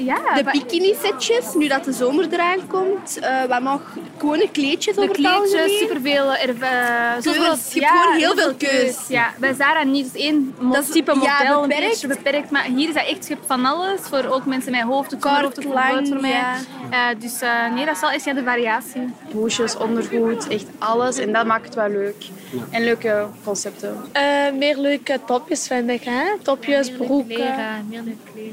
Ja, 0.04 0.34
de 0.34 0.44
bikini-setjes, 0.52 1.55
nu 1.55 1.69
dat 1.69 1.84
de 1.84 1.93
zomer 1.93 2.26
eraan 2.32 2.67
komt. 2.67 3.19
eh 3.20 3.44
wat 3.48 3.62
nog 3.62 3.81
gewone 4.19 4.50
kleedjes 4.50 4.94
De 4.94 5.00
over 5.02 5.14
het 5.14 5.26
kleedjes, 5.26 5.78
superveel. 5.78 6.34
Er, 6.34 6.48
uh, 6.48 7.12
Keus. 7.22 7.72
Je 7.72 7.84
hebt 7.84 8.00
gewoon 8.00 8.17
heel 8.17 8.36
veel 8.36 8.55
keus. 8.55 8.96
Ja, 9.08 9.31
bij 9.38 9.55
Zara 9.55 9.82
niet. 9.84 10.12
Dus 10.12 10.22
één 10.22 10.55
Dat 10.72 10.82
is- 10.82 10.90
type 10.90 11.14
ja, 11.20 11.38
model, 11.38 11.62
een 11.62 11.69
beperkt. 11.69 11.88
beetje 11.90 12.06
beperkt. 12.06 12.50
Maar 12.50 12.64
hier 12.64 12.88
is 12.88 12.94
dat 12.94 13.06
echt, 13.06 13.31
van 13.46 13.64
alles. 13.64 14.00
Voor 14.00 14.24
ook 14.31 14.46
mensen 14.46 14.70
met 14.72 14.81
hoofd, 14.81 15.17
Kort, 15.19 15.64
lang, 15.64 16.08
voor 16.08 16.20
mij. 16.20 16.31
ja. 16.31 16.55
Eh, 16.90 17.20
dus 17.20 17.40
eh, 17.40 17.72
nee, 17.74 17.84
dat 17.84 17.94
is 17.94 18.00
wel 18.00 18.10
echt 18.10 18.24
ja, 18.24 18.32
de 18.32 18.43
variatie. 18.44 19.12
Hoesjes, 19.32 19.76
ondergoed, 19.76 20.48
echt 20.48 20.67
alles. 20.78 21.19
En 21.19 21.32
dat 21.32 21.46
maakt 21.46 21.64
het 21.64 21.74
wel 21.74 21.88
leuk. 21.88 22.26
En 22.70 22.84
leuke 22.84 23.26
concepten. 23.44 23.96
Eh, 24.12 24.22
meer 24.58 24.76
leuke 24.78 25.20
topjes 25.26 25.67
vind 25.67 25.90
ik, 25.90 26.02
hè? 26.02 26.22
Topjes, 26.43 26.90
broeken. 26.90 27.55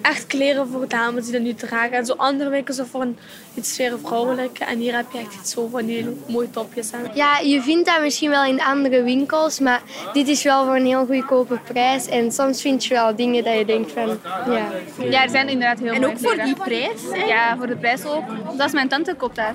Echt 0.01 0.27
kleren 0.27 0.67
voor 0.67 0.87
dames 0.87 1.29
nu 1.41 1.53
dragen. 1.53 1.91
En 1.91 2.05
zo 2.05 2.13
andere 2.17 2.49
winkels 2.49 2.75
zijn 2.75 2.87
voor 2.87 3.01
een 3.01 3.17
iets 3.53 3.77
meer 3.77 3.99
vrouwelijke. 4.03 4.63
En 4.65 4.77
hier 4.77 4.95
heb 4.95 5.05
je 5.11 5.17
echt 5.19 5.35
iets 5.41 5.51
zo 5.51 5.67
van 5.67 5.85
die 5.85 6.17
mooie 6.27 6.49
topjes. 6.49 6.91
Hè? 6.91 6.97
Ja, 7.13 7.39
je 7.39 7.61
vindt 7.61 7.85
dat 7.85 8.01
misschien 8.01 8.29
wel 8.29 8.43
in 8.45 8.61
andere 8.61 9.03
winkels, 9.03 9.59
maar 9.59 9.81
dit 10.13 10.27
is 10.27 10.43
wel 10.43 10.65
voor 10.65 10.75
een 10.75 10.85
heel 10.85 11.05
goedkope 11.05 11.59
prijs. 11.67 12.07
En 12.07 12.31
soms 12.31 12.61
vind 12.61 12.85
je 12.85 12.93
wel 12.93 13.15
dingen 13.15 13.43
dat 13.43 13.57
je 13.57 13.65
denkt 13.65 13.91
van, 13.91 14.19
ja. 14.53 14.71
Ja, 15.09 15.23
er 15.23 15.29
zijn 15.29 15.49
inderdaad 15.49 15.79
heel 15.79 15.93
En 15.93 16.01
mooie 16.01 16.13
ook 16.13 16.19
voor 16.19 16.43
die 16.43 16.55
prijs. 16.55 17.01
hè. 17.11 17.25
Ja, 17.25 17.57
voor 17.57 17.67
de 17.67 17.75
prijs 17.75 18.05
ook. 18.05 18.23
Dat 18.57 18.67
is 18.67 18.73
mijn 18.73 18.87
tante 18.87 19.13
koopt 19.13 19.35
daar. 19.35 19.53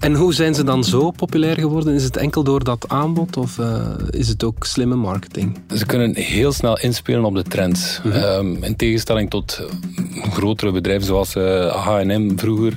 En 0.00 0.14
hoe 0.14 0.34
zijn 0.34 0.54
ze 0.54 0.64
dan 0.64 0.84
zo 0.84 1.10
populair 1.10 1.58
geworden? 1.58 1.94
Is 1.94 2.04
het 2.04 2.16
enkel 2.16 2.42
door 2.42 2.64
dat 2.64 2.84
aanbod 2.88 3.36
of 3.36 3.58
eh, 3.58 3.86
is 4.10 4.28
het 4.28 4.44
ook 4.44 4.64
slimme 4.64 4.94
marketing? 4.94 5.58
Ze 5.74 5.86
kunnen 5.86 6.16
heel 6.16 6.52
snel 6.52 6.78
inspelen 6.78 7.24
op 7.24 7.34
de 7.34 7.42
trends. 7.42 8.00
Ehm, 8.12 8.64
in 8.64 8.76
tegenstelling 8.76 9.30
tot 9.30 9.60
eh, 9.60 10.32
grotere 10.32 10.72
bedrijven 10.72 11.06
zoals 11.06 11.34
eh, 11.34 11.86
H&M 11.86 12.32
vroeger. 12.36 12.76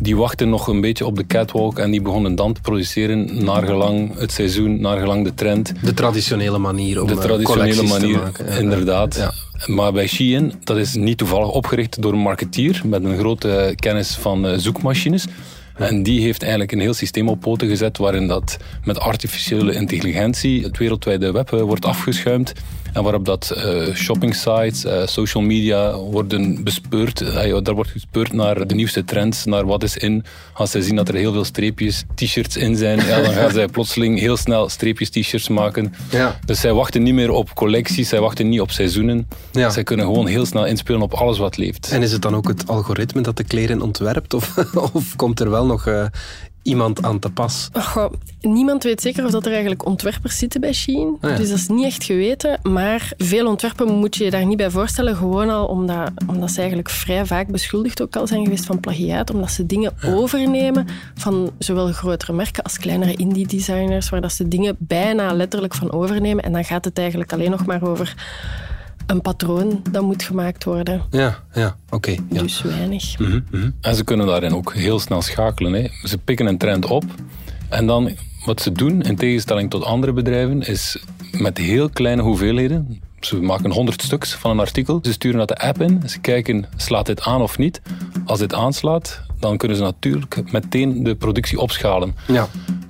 Die 0.00 0.16
wachten 0.16 0.48
nog 0.48 0.66
een 0.66 0.80
beetje 0.80 1.06
op 1.06 1.16
de 1.16 1.26
catwalk 1.26 1.78
en 1.78 1.90
die 1.90 2.02
begonnen 2.02 2.34
dan 2.34 2.52
te 2.52 2.60
produceren 2.60 3.44
naar 3.44 3.62
gelang 3.62 4.18
het 4.18 4.32
seizoen, 4.32 4.80
naar 4.80 4.98
gelang 4.98 5.24
de 5.24 5.34
trend. 5.34 5.72
De 5.82 5.94
traditionele 5.94 6.58
manier 6.58 7.02
om 7.02 7.08
de 7.08 7.14
traditionele 7.14 7.74
collecties 7.74 7.92
te 7.92 8.00
manier, 8.00 8.18
maken. 8.18 8.46
Inderdaad. 8.58 9.16
Ja. 9.16 9.32
Maar 9.66 9.92
bij 9.92 10.06
Shein, 10.06 10.52
dat 10.64 10.76
is 10.76 10.94
niet 10.94 11.18
toevallig 11.18 11.50
opgericht 11.50 12.02
door 12.02 12.12
een 12.12 12.18
marketeer 12.18 12.82
met 12.84 13.04
een 13.04 13.18
grote 13.18 13.72
kennis 13.76 14.14
van 14.14 14.60
zoekmachines. 14.60 15.26
En 15.78 16.02
die 16.02 16.20
heeft 16.20 16.40
eigenlijk 16.40 16.72
een 16.72 16.80
heel 16.80 16.94
systeem 16.94 17.28
op 17.28 17.40
poten 17.40 17.68
gezet 17.68 17.98
waarin 17.98 18.26
dat 18.26 18.56
met 18.84 19.00
artificiële 19.00 19.74
intelligentie 19.74 20.62
het 20.62 20.78
wereldwijde 20.78 21.32
web 21.32 21.52
eh, 21.52 21.60
wordt 21.60 21.84
afgeschuimd. 21.84 22.52
En 22.98 23.04
waarop 23.04 23.24
dat 23.24 23.52
uh, 23.56 23.94
shopping 23.94 24.34
sites, 24.34 24.84
uh, 24.84 25.06
social 25.06 25.42
media 25.42 25.96
worden 25.96 26.64
bespeurd. 26.64 27.20
Uh, 27.20 27.58
daar 27.62 27.74
wordt 27.74 27.90
gespeurd 27.90 28.32
naar 28.32 28.66
de 28.66 28.74
nieuwste 28.74 29.04
trends, 29.04 29.44
naar 29.44 29.66
wat 29.66 29.82
is 29.82 29.96
in. 29.96 30.24
Als 30.52 30.70
zij 30.70 30.80
zien 30.80 30.96
dat 30.96 31.08
er 31.08 31.14
heel 31.14 31.32
veel 31.32 31.44
streepjes 31.44 32.04
t-shirts 32.14 32.56
in 32.56 32.76
zijn, 32.76 33.06
ja, 33.06 33.20
dan 33.20 33.32
gaan 33.32 33.50
zij 33.50 33.66
plotseling 33.76 34.18
heel 34.18 34.36
snel 34.36 34.68
streepjes 34.68 35.10
t-shirts 35.10 35.48
maken. 35.48 35.94
Ja. 36.10 36.38
Dus 36.44 36.60
zij 36.60 36.72
wachten 36.72 37.02
niet 37.02 37.14
meer 37.14 37.30
op 37.30 37.54
collecties, 37.54 38.08
zij 38.08 38.20
wachten 38.20 38.48
niet 38.48 38.60
op 38.60 38.70
seizoenen. 38.70 39.28
Ja. 39.52 39.70
Zij 39.70 39.82
kunnen 39.82 40.06
gewoon 40.06 40.26
heel 40.26 40.46
snel 40.46 40.66
inspelen 40.66 41.02
op 41.02 41.14
alles 41.14 41.38
wat 41.38 41.56
leeft. 41.56 41.90
En 41.90 42.02
is 42.02 42.12
het 42.12 42.22
dan 42.22 42.34
ook 42.34 42.48
het 42.48 42.68
algoritme 42.68 43.20
dat 43.20 43.36
de 43.36 43.44
kleren 43.44 43.82
ontwerpt? 43.82 44.34
Of, 44.34 44.56
of 44.92 45.16
komt 45.16 45.40
er 45.40 45.50
wel 45.50 45.66
nog 45.66 45.86
iemand 46.68 47.02
aan 47.02 47.18
te 47.18 47.30
pas? 47.30 47.68
Goh, 47.72 48.12
niemand 48.40 48.82
weet 48.82 49.00
zeker 49.00 49.24
of 49.24 49.30
dat 49.30 49.44
er 49.44 49.50
eigenlijk 49.50 49.86
ontwerpers 49.86 50.38
zitten 50.38 50.60
bij 50.60 50.72
Shein. 50.72 51.16
Ah, 51.20 51.30
ja. 51.30 51.36
Dus 51.36 51.48
dat 51.48 51.58
is 51.58 51.68
niet 51.68 51.84
echt 51.84 52.04
geweten. 52.04 52.60
Maar 52.62 53.12
veel 53.16 53.46
ontwerpen 53.46 53.94
moet 53.94 54.16
je 54.16 54.24
je 54.24 54.30
daar 54.30 54.46
niet 54.46 54.56
bij 54.56 54.70
voorstellen. 54.70 55.16
Gewoon 55.16 55.50
al 55.50 55.66
omdat, 55.66 56.10
omdat 56.26 56.50
ze 56.50 56.58
eigenlijk 56.58 56.90
vrij 56.90 57.26
vaak 57.26 57.46
beschuldigd 57.46 58.02
ook 58.02 58.16
al 58.16 58.26
zijn 58.26 58.44
geweest 58.44 58.66
van 58.66 58.80
plagiaat. 58.80 59.30
Omdat 59.30 59.50
ze 59.50 59.66
dingen 59.66 59.92
overnemen 60.04 60.86
van 61.14 61.50
zowel 61.58 61.92
grotere 61.92 62.32
merken 62.32 62.62
als 62.62 62.78
kleinere 62.78 63.16
indie-designers. 63.16 64.08
Waar 64.08 64.20
dat 64.20 64.32
ze 64.32 64.48
dingen 64.48 64.76
bijna 64.78 65.32
letterlijk 65.32 65.74
van 65.74 65.92
overnemen. 65.92 66.44
En 66.44 66.52
dan 66.52 66.64
gaat 66.64 66.84
het 66.84 66.98
eigenlijk 66.98 67.32
alleen 67.32 67.50
nog 67.50 67.66
maar 67.66 67.82
over 67.82 68.14
een 69.08 69.20
patroon 69.20 69.82
dat 69.90 70.02
moet 70.02 70.22
gemaakt 70.22 70.64
worden. 70.64 71.02
Ja, 71.10 71.38
ja 71.52 71.76
oké. 71.84 71.94
Okay, 71.94 72.20
ja. 72.30 72.42
Dus 72.42 72.62
weinig. 72.62 73.18
Mm 73.18 73.44
-hmm. 73.50 73.74
En 73.80 73.94
ze 73.94 74.04
kunnen 74.04 74.26
daarin 74.26 74.54
ook 74.54 74.74
heel 74.74 74.98
snel 74.98 75.22
schakelen. 75.22 75.72
Hè. 75.72 75.88
Ze 76.02 76.18
pikken 76.18 76.46
een 76.46 76.58
trend 76.58 76.86
op 76.86 77.04
en 77.68 77.86
dan 77.86 78.10
wat 78.44 78.60
ze 78.60 78.72
doen, 78.72 79.02
in 79.02 79.16
tegenstelling 79.16 79.70
tot 79.70 79.84
andere 79.84 80.12
bedrijven, 80.12 80.62
is 80.62 81.04
met 81.32 81.58
heel 81.58 81.88
kleine 81.88 82.22
hoeveelheden. 82.22 83.00
Ze 83.20 83.36
maken 83.36 83.70
100 83.70 84.02
stuks 84.02 84.34
van 84.34 84.50
een 84.50 84.60
artikel. 84.60 84.98
Ze 85.02 85.12
sturen 85.12 85.38
dat 85.38 85.48
de 85.48 85.58
app 85.58 85.80
in. 85.80 86.02
Ze 86.06 86.18
kijken, 86.18 86.66
slaat 86.76 87.06
dit 87.06 87.22
aan 87.22 87.40
of 87.40 87.58
niet? 87.58 87.82
Als 88.26 88.38
dit 88.38 88.54
aanslaat, 88.54 89.22
dan 89.40 89.56
kunnen 89.56 89.76
ze 89.76 89.82
natuurlijk 89.82 90.52
meteen 90.52 91.02
de 91.02 91.14
productie 91.14 91.60
opschalen. 91.60 92.14
Ja. 92.26 92.48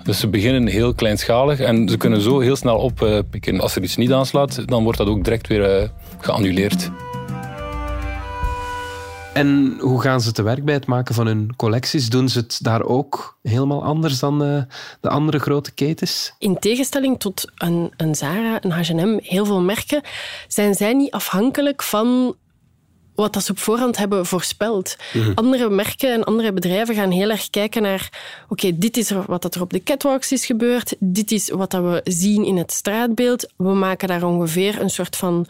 Dus 0.09 0.21
ze 0.21 0.29
beginnen 0.29 0.67
heel 0.67 0.95
kleinschalig 0.95 1.61
en 1.61 1.89
ze 1.89 1.97
kunnen 1.97 2.21
zo 2.21 2.41
heel 2.41 2.57
snel 2.57 2.77
oppikken. 2.77 3.61
Als 3.61 3.77
er 3.77 3.83
iets 3.83 3.97
niet 3.97 4.13
aanslaat, 4.13 4.69
dan 4.69 4.83
wordt 4.83 4.99
dat 4.99 5.09
ook 5.09 5.25
direct 5.25 5.47
weer 5.47 5.83
uh, 5.83 5.89
geannuleerd. 6.19 6.91
En 9.35 9.77
hoe 9.81 10.01
gaan 10.01 10.21
ze 10.21 10.33
te 10.33 10.43
werk 10.43 10.65
bij 10.65 10.75
het 10.75 10.87
maken 10.87 11.15
van 11.15 11.27
hun 11.27 11.57
collecties? 11.57 12.09
Doen 12.09 12.29
ze 12.29 12.39
het 12.39 12.59
daar 12.63 12.83
ook 12.83 13.39
helemaal 13.43 13.85
anders 13.85 14.19
dan 14.19 14.43
uh, 14.43 14.63
de 15.01 15.09
andere 15.09 15.39
grote 15.39 15.73
ketens? 15.73 16.35
In 16.39 16.59
tegenstelling 16.59 17.19
tot 17.19 17.53
een, 17.57 17.93
een 17.97 18.15
Zara, 18.15 18.59
een 18.65 18.71
H&M, 18.71 19.19
heel 19.23 19.45
veel 19.45 19.61
merken, 19.61 20.03
zijn 20.47 20.75
zij 20.75 20.93
niet 20.93 21.11
afhankelijk 21.11 21.83
van 21.83 22.37
wat 23.23 23.33
dat 23.33 23.45
ze 23.45 23.51
op 23.51 23.59
voorhand 23.59 23.97
hebben 23.97 24.27
voorspeld. 24.27 24.97
Mm-hmm. 25.13 25.33
Andere 25.35 25.71
merken 25.71 26.13
en 26.13 26.25
andere 26.25 26.53
bedrijven 26.53 26.95
gaan 26.95 27.11
heel 27.11 27.31
erg 27.31 27.51
kijken 27.51 27.83
naar 27.83 28.09
oké, 28.43 28.53
okay, 28.67 28.79
dit 28.79 28.97
is 28.97 29.11
wat 29.11 29.43
dat 29.43 29.55
er 29.55 29.61
op 29.61 29.71
de 29.71 29.83
catwalks 29.83 30.33
is 30.33 30.47
gebeurd, 30.47 30.95
dit 30.99 31.31
is 31.31 31.51
wat 31.51 31.71
dat 31.71 31.83
we 31.83 32.01
zien 32.05 32.45
in 32.45 32.57
het 32.57 32.73
straatbeeld. 32.73 33.49
We 33.57 33.75
maken 33.75 34.09
daar 34.09 34.23
ongeveer 34.23 34.81
een 34.81 34.91
soort 34.91 35.17
van 35.17 35.47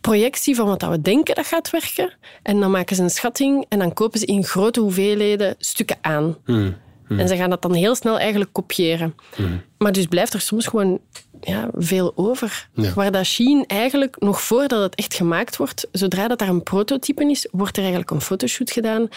projectie 0.00 0.54
van 0.54 0.66
wat 0.66 0.80
dat 0.80 0.90
we 0.90 1.00
denken 1.00 1.34
dat 1.34 1.46
gaat 1.46 1.70
werken. 1.70 2.12
En 2.42 2.60
dan 2.60 2.70
maken 2.70 2.96
ze 2.96 3.02
een 3.02 3.10
schatting 3.10 3.64
en 3.68 3.78
dan 3.78 3.92
kopen 3.92 4.18
ze 4.18 4.26
in 4.26 4.44
grote 4.44 4.80
hoeveelheden 4.80 5.54
stukken 5.58 5.98
aan. 6.00 6.36
Mm. 6.46 6.76
Mm. 7.10 7.18
En 7.18 7.28
ze 7.28 7.36
gaan 7.36 7.50
dat 7.50 7.62
dan 7.62 7.74
heel 7.74 7.94
snel 7.94 8.18
eigenlijk 8.18 8.52
kopiëren. 8.52 9.14
Mm. 9.36 9.62
Maar 9.78 9.92
dus 9.92 10.06
blijft 10.06 10.34
er 10.34 10.40
soms 10.40 10.66
gewoon 10.66 11.00
ja, 11.40 11.68
veel 11.72 12.12
over. 12.14 12.68
Ja. 12.74 12.92
Waar 12.94 13.12
dat 13.12 13.24
Shein 13.24 13.64
eigenlijk, 13.66 14.16
nog 14.18 14.40
voordat 14.40 14.82
het 14.82 14.94
echt 14.94 15.14
gemaakt 15.14 15.56
wordt, 15.56 15.88
zodra 15.92 16.28
dat 16.28 16.38
daar 16.38 16.48
een 16.48 16.62
prototype 16.62 17.30
is, 17.30 17.48
wordt 17.50 17.76
er 17.76 17.82
eigenlijk 17.82 18.10
een 18.10 18.20
fotoshoot 18.20 18.70
gedaan, 18.70 19.08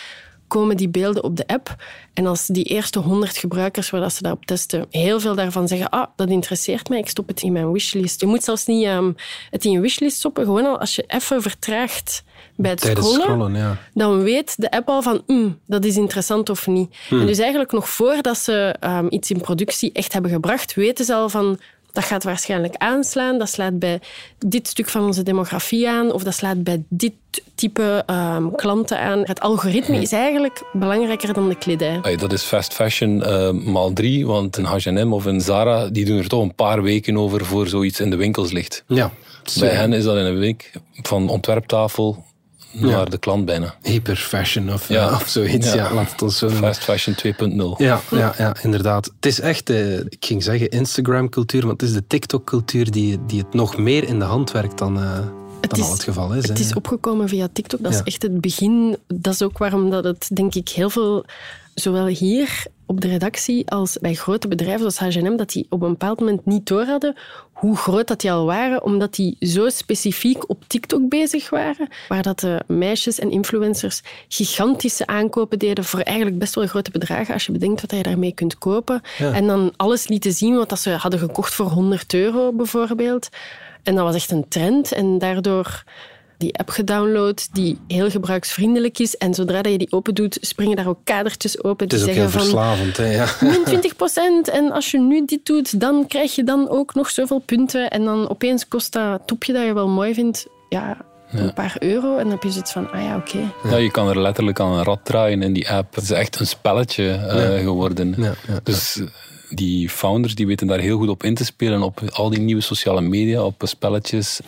komen 0.47 0.77
die 0.77 0.89
beelden 0.89 1.23
op 1.23 1.37
de 1.37 1.47
app. 1.47 1.75
En 2.13 2.25
als 2.25 2.47
die 2.47 2.63
eerste 2.63 2.99
100 2.99 3.37
gebruikers 3.37 3.89
waar 3.89 4.01
dat 4.01 4.13
ze 4.13 4.21
daarop 4.21 4.45
testen, 4.45 4.85
heel 4.89 5.19
veel 5.19 5.35
daarvan 5.35 5.67
zeggen, 5.67 5.89
ah, 5.89 6.07
dat 6.15 6.29
interesseert 6.29 6.89
mij, 6.89 6.99
ik 6.99 7.09
stop 7.09 7.27
het 7.27 7.41
in 7.41 7.51
mijn 7.51 7.71
wishlist. 7.71 8.19
Je 8.19 8.27
moet 8.27 8.43
zelfs 8.43 8.65
niet 8.65 8.85
um, 8.85 9.15
het 9.49 9.65
in 9.65 9.71
je 9.71 9.79
wishlist 9.79 10.17
stoppen, 10.17 10.45
gewoon 10.45 10.65
al 10.65 10.79
als 10.79 10.95
je 10.95 11.03
even 11.07 11.41
vertraagt 11.41 12.23
bij 12.55 12.71
het 12.71 12.81
Tijdens 12.81 13.07
scrollen, 13.07 13.25
scrollen 13.25 13.55
ja. 13.55 13.77
dan 13.93 14.23
weet 14.23 14.53
de 14.57 14.71
app 14.71 14.89
al 14.89 15.01
van, 15.01 15.23
mm, 15.27 15.59
dat 15.65 15.85
is 15.85 15.97
interessant 15.97 16.49
of 16.49 16.67
niet. 16.67 16.95
Hmm. 17.07 17.19
En 17.19 17.25
dus 17.25 17.39
eigenlijk 17.39 17.71
nog 17.71 17.89
voordat 17.89 18.37
ze 18.37 18.75
um, 18.81 19.07
iets 19.09 19.31
in 19.31 19.41
productie 19.41 19.91
echt 19.91 20.13
hebben 20.13 20.31
gebracht, 20.31 20.73
weten 20.73 21.05
ze 21.05 21.13
al 21.13 21.29
van, 21.29 21.59
dat 21.93 22.03
gaat 22.03 22.23
waarschijnlijk 22.23 22.75
aanslaan. 22.77 23.37
Dat 23.39 23.49
slaat 23.49 23.79
bij 23.79 23.99
dit 24.45 24.67
stuk 24.67 24.89
van 24.89 25.05
onze 25.05 25.23
demografie 25.23 25.89
aan. 25.89 26.11
Of 26.11 26.23
dat 26.23 26.33
slaat 26.33 26.63
bij 26.63 26.83
dit 26.89 27.13
type 27.55 28.03
um, 28.09 28.55
klanten 28.55 28.99
aan. 28.99 29.19
Het 29.23 29.39
algoritme 29.39 30.01
is 30.01 30.11
eigenlijk 30.11 30.63
belangrijker 30.71 31.33
dan 31.33 31.49
de 31.49 31.55
kledij. 31.55 31.99
Hey, 32.01 32.15
dat 32.15 32.33
is 32.33 32.43
fast 32.43 32.73
fashion 32.73 33.17
uh, 33.17 33.51
maal 33.51 33.93
drie. 33.93 34.27
Want 34.27 34.57
een 34.57 34.65
H&M 34.65 35.13
of 35.13 35.25
een 35.25 35.41
Zara 35.41 35.87
die 35.89 36.05
doen 36.05 36.17
er 36.17 36.27
toch 36.27 36.41
een 36.41 36.55
paar 36.55 36.83
weken 36.83 37.17
over 37.17 37.45
voor 37.45 37.67
zoiets 37.67 37.99
in 37.99 38.09
de 38.09 38.15
winkels 38.15 38.51
ligt. 38.51 38.83
Ja. 38.87 39.11
Bij 39.59 39.69
hen 39.69 39.93
is 39.93 40.03
dat 40.03 40.17
in 40.17 40.25
een 40.25 40.39
week 40.39 40.71
van 41.01 41.29
ontwerptafel 41.29 42.23
naar 42.73 42.89
Ja. 42.89 43.05
de 43.05 43.17
klant 43.17 43.45
bijna. 43.45 43.75
Hyper 43.81 44.15
fashion 44.15 44.73
of, 44.73 44.87
Ja. 44.87 45.07
uh, 45.09 45.13
of 45.21 45.27
zoiets. 45.27 45.67
Ja. 45.73 45.75
Ja. 45.75 45.93
laat 45.93 46.11
het 46.11 46.21
ons 46.21 46.37
zo. 46.37 46.49
Fast 46.49 46.83
fashion 46.83 47.15
2.0. 47.15 47.75
Ja, 47.77 48.01
ja, 48.11 48.33
ja, 48.37 48.55
inderdaad. 48.61 49.05
Het 49.15 49.25
is 49.25 49.39
echt, 49.39 49.69
eh, 49.69 49.99
ik 49.99 50.17
ging 50.25 50.43
zeggen 50.43 50.69
Instagram-cultuur, 50.69 51.61
maar 51.63 51.71
het 51.71 51.81
is 51.81 51.93
de 51.93 52.07
TikTok-cultuur 52.07 52.91
die, 52.91 53.19
die 53.27 53.39
het 53.39 53.53
nog 53.53 53.77
meer 53.77 54.03
in 54.07 54.19
de 54.19 54.25
hand 54.25 54.51
werkt 54.51 54.77
dan, 54.77 54.97
uh, 54.97 55.17
dan 55.59 55.79
is- 55.79 55.85
al 55.85 55.91
het 55.91 56.03
geval 56.03 56.33
is. 56.33 56.47
Het 56.47 56.59
is 56.59 56.73
opgekomen 56.73 57.29
via 57.29 57.47
TikTok. 57.53 57.83
Dat 57.83 57.91
Ja. 57.93 57.97
is 57.99 58.03
echt 58.03 58.21
het 58.21 58.41
begin. 58.41 58.97
Dat 59.07 59.33
is 59.33 59.41
ook 59.41 59.57
waarom 59.57 59.89
dat 59.89 60.03
het, 60.03 60.29
denk 60.33 60.55
ik, 60.55 60.69
heel 60.69 60.89
veel, 60.89 61.25
zowel 61.73 62.05
hier 62.05 62.65
op 62.85 63.01
de 63.01 63.07
redactie 63.07 63.69
als 63.69 63.97
bij 64.01 64.13
grote 64.13 64.47
bedrijven 64.47 64.91
zoals 64.91 65.15
H&M, 65.15 65.35
dat 65.35 65.49
die 65.49 65.65
op 65.69 65.81
een 65.81 65.89
bepaald 65.89 66.19
moment 66.19 66.45
niet 66.45 66.67
door 66.67 66.83
hadden 66.83 67.15
hoe 67.63 67.77
groot 67.77 68.07
dat 68.07 68.21
die 68.21 68.31
al 68.31 68.45
waren, 68.45 68.83
omdat 68.83 69.15
die 69.15 69.35
zo 69.39 69.69
specifiek 69.69 70.49
op 70.49 70.63
TikTok 70.67 71.09
bezig 71.09 71.49
waren, 71.49 71.87
waar 72.07 72.21
dat 72.21 72.39
de 72.39 72.61
meisjes 72.67 73.19
en 73.19 73.31
influencers 73.31 74.01
gigantische 74.27 75.07
aankopen 75.07 75.59
deden 75.59 75.83
voor 75.83 75.99
eigenlijk 75.99 76.39
best 76.39 76.55
wel 76.55 76.67
grote 76.67 76.91
bedragen, 76.91 77.33
als 77.33 77.45
je 77.45 77.51
bedenkt 77.51 77.81
wat 77.81 77.91
je 77.91 78.03
daarmee 78.03 78.33
kunt 78.33 78.57
kopen. 78.57 79.01
Ja. 79.17 79.33
En 79.33 79.47
dan 79.47 79.73
alles 79.75 80.07
lieten 80.07 80.33
zien 80.33 80.55
wat 80.55 80.69
dat 80.69 80.79
ze 80.79 80.89
hadden 80.89 81.19
gekocht 81.19 81.53
voor 81.53 81.65
100 81.65 82.13
euro 82.13 82.53
bijvoorbeeld. 82.53 83.29
En 83.83 83.95
dat 83.95 84.03
was 84.03 84.15
echt 84.15 84.31
een 84.31 84.47
trend. 84.47 84.91
En 84.91 85.17
daardoor 85.17 85.83
die 86.43 86.57
app 86.57 86.69
gedownload 86.69 87.47
die 87.51 87.79
heel 87.87 88.09
gebruiksvriendelijk 88.09 88.99
is. 88.99 89.17
En 89.17 89.33
zodra 89.33 89.61
dat 89.61 89.71
je 89.71 89.77
die 89.77 89.91
open 89.91 90.15
doet, 90.15 90.37
springen 90.41 90.75
daar 90.75 90.87
ook 90.87 90.99
kadertjes 91.03 91.63
open. 91.63 91.85
Het 91.85 91.93
is 91.93 92.03
die 92.03 92.09
ook 92.09 92.15
heel 92.15 92.29
zeggen 92.29 92.51
van 92.51 92.61
verslavend. 92.61 92.97
Hè, 92.97 93.11
ja. 93.11 93.27
min 93.41 94.45
20% 94.49 94.53
En 94.53 94.71
als 94.71 94.91
je 94.91 94.99
nu 94.99 95.25
dit 95.25 95.45
doet, 95.45 95.79
dan 95.79 96.07
krijg 96.07 96.35
je 96.35 96.43
dan 96.43 96.69
ook 96.69 96.93
nog 96.93 97.09
zoveel 97.09 97.39
punten. 97.39 97.89
En 97.89 98.03
dan 98.03 98.29
opeens 98.29 98.67
kost 98.67 98.93
dat 98.93 99.21
toepje 99.25 99.53
dat 99.53 99.65
je 99.65 99.73
wel 99.73 99.87
mooi 99.87 100.13
vindt, 100.13 100.47
ja, 100.69 100.97
een 101.31 101.53
paar 101.53 101.75
euro. 101.79 102.17
En 102.17 102.23
dan 102.23 102.31
heb 102.31 102.43
je 102.43 102.51
zoiets 102.51 102.71
van, 102.71 102.91
ah 102.91 103.01
ja, 103.01 103.15
oké. 103.15 103.53
Ja, 103.69 103.77
je 103.77 103.91
kan 103.91 104.09
er 104.09 104.19
letterlijk 104.19 104.59
aan 104.59 104.71
een 104.71 104.83
rad 104.83 104.99
draaien 105.03 105.41
in 105.41 105.53
die 105.53 105.69
app. 105.69 105.95
Het 105.95 106.03
is 106.03 106.11
echt 106.11 106.39
een 106.39 106.47
spelletje 106.47 107.09
eh, 107.09 107.63
geworden. 107.63 108.15
Ja, 108.17 108.33
ja. 108.47 108.59
Dus 108.63 108.97
eh, 108.97 109.07
die 109.49 109.89
founders 109.89 110.35
die 110.35 110.47
weten 110.47 110.67
daar 110.67 110.79
heel 110.79 110.97
goed 110.97 111.09
op 111.09 111.23
in 111.23 111.35
te 111.35 111.45
spelen. 111.45 111.81
Op 111.81 112.01
al 112.11 112.29
die 112.29 112.39
nieuwe 112.39 112.61
sociale 112.61 113.01
media, 113.01 113.43
op 113.43 113.61
spelletjes. 113.65 114.39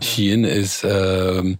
Shein 0.00 0.44
is... 0.44 0.82
ehm, 0.82 1.54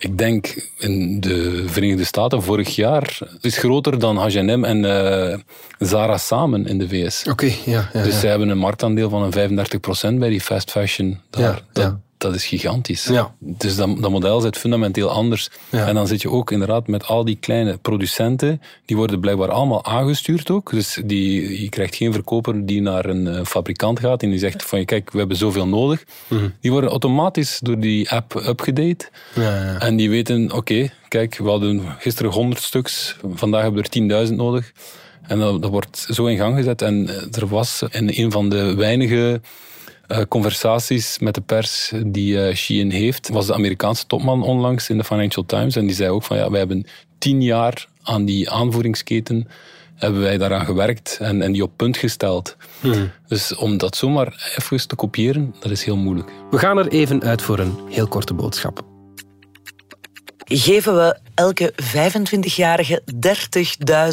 ik 0.00 0.18
denk 0.18 0.68
in 0.78 1.20
de 1.20 1.64
Verenigde 1.66 2.04
Staten 2.04 2.42
vorig 2.42 2.74
jaar 2.74 3.18
is 3.40 3.58
groter 3.58 3.98
dan 3.98 4.16
H&M 4.16 4.64
en 4.64 4.84
eh, 4.84 5.38
Zara 5.78 6.18
samen 6.18 6.66
in 6.66 6.78
de 6.78 6.88
VS. 6.88 7.24
Oké, 7.28 7.52
ja. 7.64 7.90
ja, 7.92 8.02
dus 8.02 8.12
ja. 8.12 8.18
zij 8.18 8.30
hebben 8.30 8.48
een 8.48 8.58
marktaandeel 8.58 9.08
van 9.10 9.32
een 9.32 10.14
35% 10.14 10.18
bij 10.18 10.28
die 10.28 10.40
fast 10.40 10.70
fashion. 10.70 11.20
Daar. 11.30 11.42
Ja, 11.42 11.58
dat, 11.72 11.84
ja. 11.84 12.00
Dat 12.20 12.34
is 12.34 12.46
gigantisch. 12.46 13.04
Ja. 13.04 13.34
Dus 13.38 13.76
dat, 13.76 14.00
dat 14.00 14.10
model 14.10 14.40
zit 14.40 14.58
fundamenteel 14.58 15.10
anders. 15.10 15.50
Ja. 15.70 15.86
En 15.86 15.94
dan 15.94 16.06
zit 16.06 16.22
je 16.22 16.30
ook 16.30 16.50
inderdaad 16.50 16.86
met 16.86 17.06
al 17.06 17.24
die 17.24 17.36
kleine 17.40 17.76
producenten, 17.76 18.62
die 18.84 18.96
worden 18.96 19.20
blijkbaar 19.20 19.50
allemaal 19.50 19.84
aangestuurd 19.84 20.50
ook. 20.50 20.70
Dus 20.70 21.00
die, 21.04 21.62
je 21.62 21.68
krijgt 21.68 21.94
geen 21.94 22.12
verkoper 22.12 22.66
die 22.66 22.82
naar 22.82 23.04
een 23.04 23.26
eh, 23.26 23.44
fabrikant 23.44 24.00
gaat 24.00 24.22
en 24.22 24.30
die 24.30 24.38
zegt 24.38 24.64
van 24.64 24.84
kijk, 24.84 25.10
we 25.10 25.18
hebben 25.18 25.36
zoveel 25.36 25.68
nodig. 25.68 26.04
Mhm. 26.28 26.48
Die 26.60 26.70
worden 26.70 26.90
automatisch 26.90 27.58
door 27.62 27.78
die 27.78 28.10
app 28.10 28.34
upgedate. 28.46 29.08
Ja, 29.34 29.42
ja. 29.42 29.78
En 29.78 29.96
die 29.96 30.10
weten, 30.10 30.52
oké, 30.52 30.90
kijk, 31.08 31.36
we 31.36 31.48
hadden 31.48 31.82
gisteren 31.98 32.32
100 32.32 32.62
stuks, 32.62 33.16
vandaag 33.34 33.62
hebben 33.62 33.82
we 33.82 34.16
er 34.16 34.28
10.000 34.28 34.34
nodig. 34.34 34.72
En 35.22 35.38
dat, 35.38 35.62
dat 35.62 35.70
wordt 35.70 36.06
zo 36.10 36.26
in 36.26 36.36
gang 36.36 36.56
gezet. 36.56 36.82
En 36.82 37.08
eh, 37.08 37.42
er 37.42 37.48
was 37.48 37.82
in 37.90 38.10
een 38.14 38.30
van 38.30 38.48
de 38.48 38.74
weinige 38.74 39.40
conversaties 40.28 41.18
met 41.18 41.34
de 41.34 41.40
pers 41.40 41.92
die 42.06 42.40
eh 42.42 42.54
Shein 42.54 42.90
heeft, 42.90 43.28
was 43.28 43.46
de 43.46 43.54
Amerikaanse 43.54 44.06
topman 44.06 44.42
onlangs 44.42 44.90
in 44.90 44.98
de 44.98 45.04
Financial 45.04 45.46
Times. 45.46 45.76
En 45.76 45.86
die 45.86 45.94
zei 45.94 46.10
ook 46.10 46.22
van, 46.22 46.36
ja, 46.36 46.50
wij 46.50 46.58
hebben 46.58 46.86
tien 47.18 47.42
jaar 47.42 47.88
aan 48.02 48.24
die 48.24 48.50
aanvoeringsketen 48.50 49.48
hebben 49.94 50.20
wij 50.20 50.38
daaraan 50.38 50.64
gewerkt 50.64 51.18
en, 51.20 51.42
en 51.42 51.52
die 51.52 51.62
op 51.62 51.72
punt 51.76 51.96
gesteld. 51.96 52.56
Hmm. 52.80 53.10
Dus 53.28 53.56
om 53.56 53.78
dat 53.78 53.96
zomaar 53.96 54.54
even 54.58 54.88
te 54.88 54.94
kopiëren, 54.94 55.54
dat 55.60 55.70
is 55.70 55.84
heel 55.84 55.96
moeilijk. 55.96 56.30
We 56.50 56.58
gaan 56.58 56.78
er 56.78 56.88
even 56.88 57.22
uit 57.22 57.42
voor 57.42 57.58
een 57.58 57.78
heel 57.88 58.06
korte 58.06 58.34
boodschap. 58.34 58.89
Geven 60.52 60.96
we 60.96 61.16
elke 61.34 61.72
25-jarige 61.82 63.02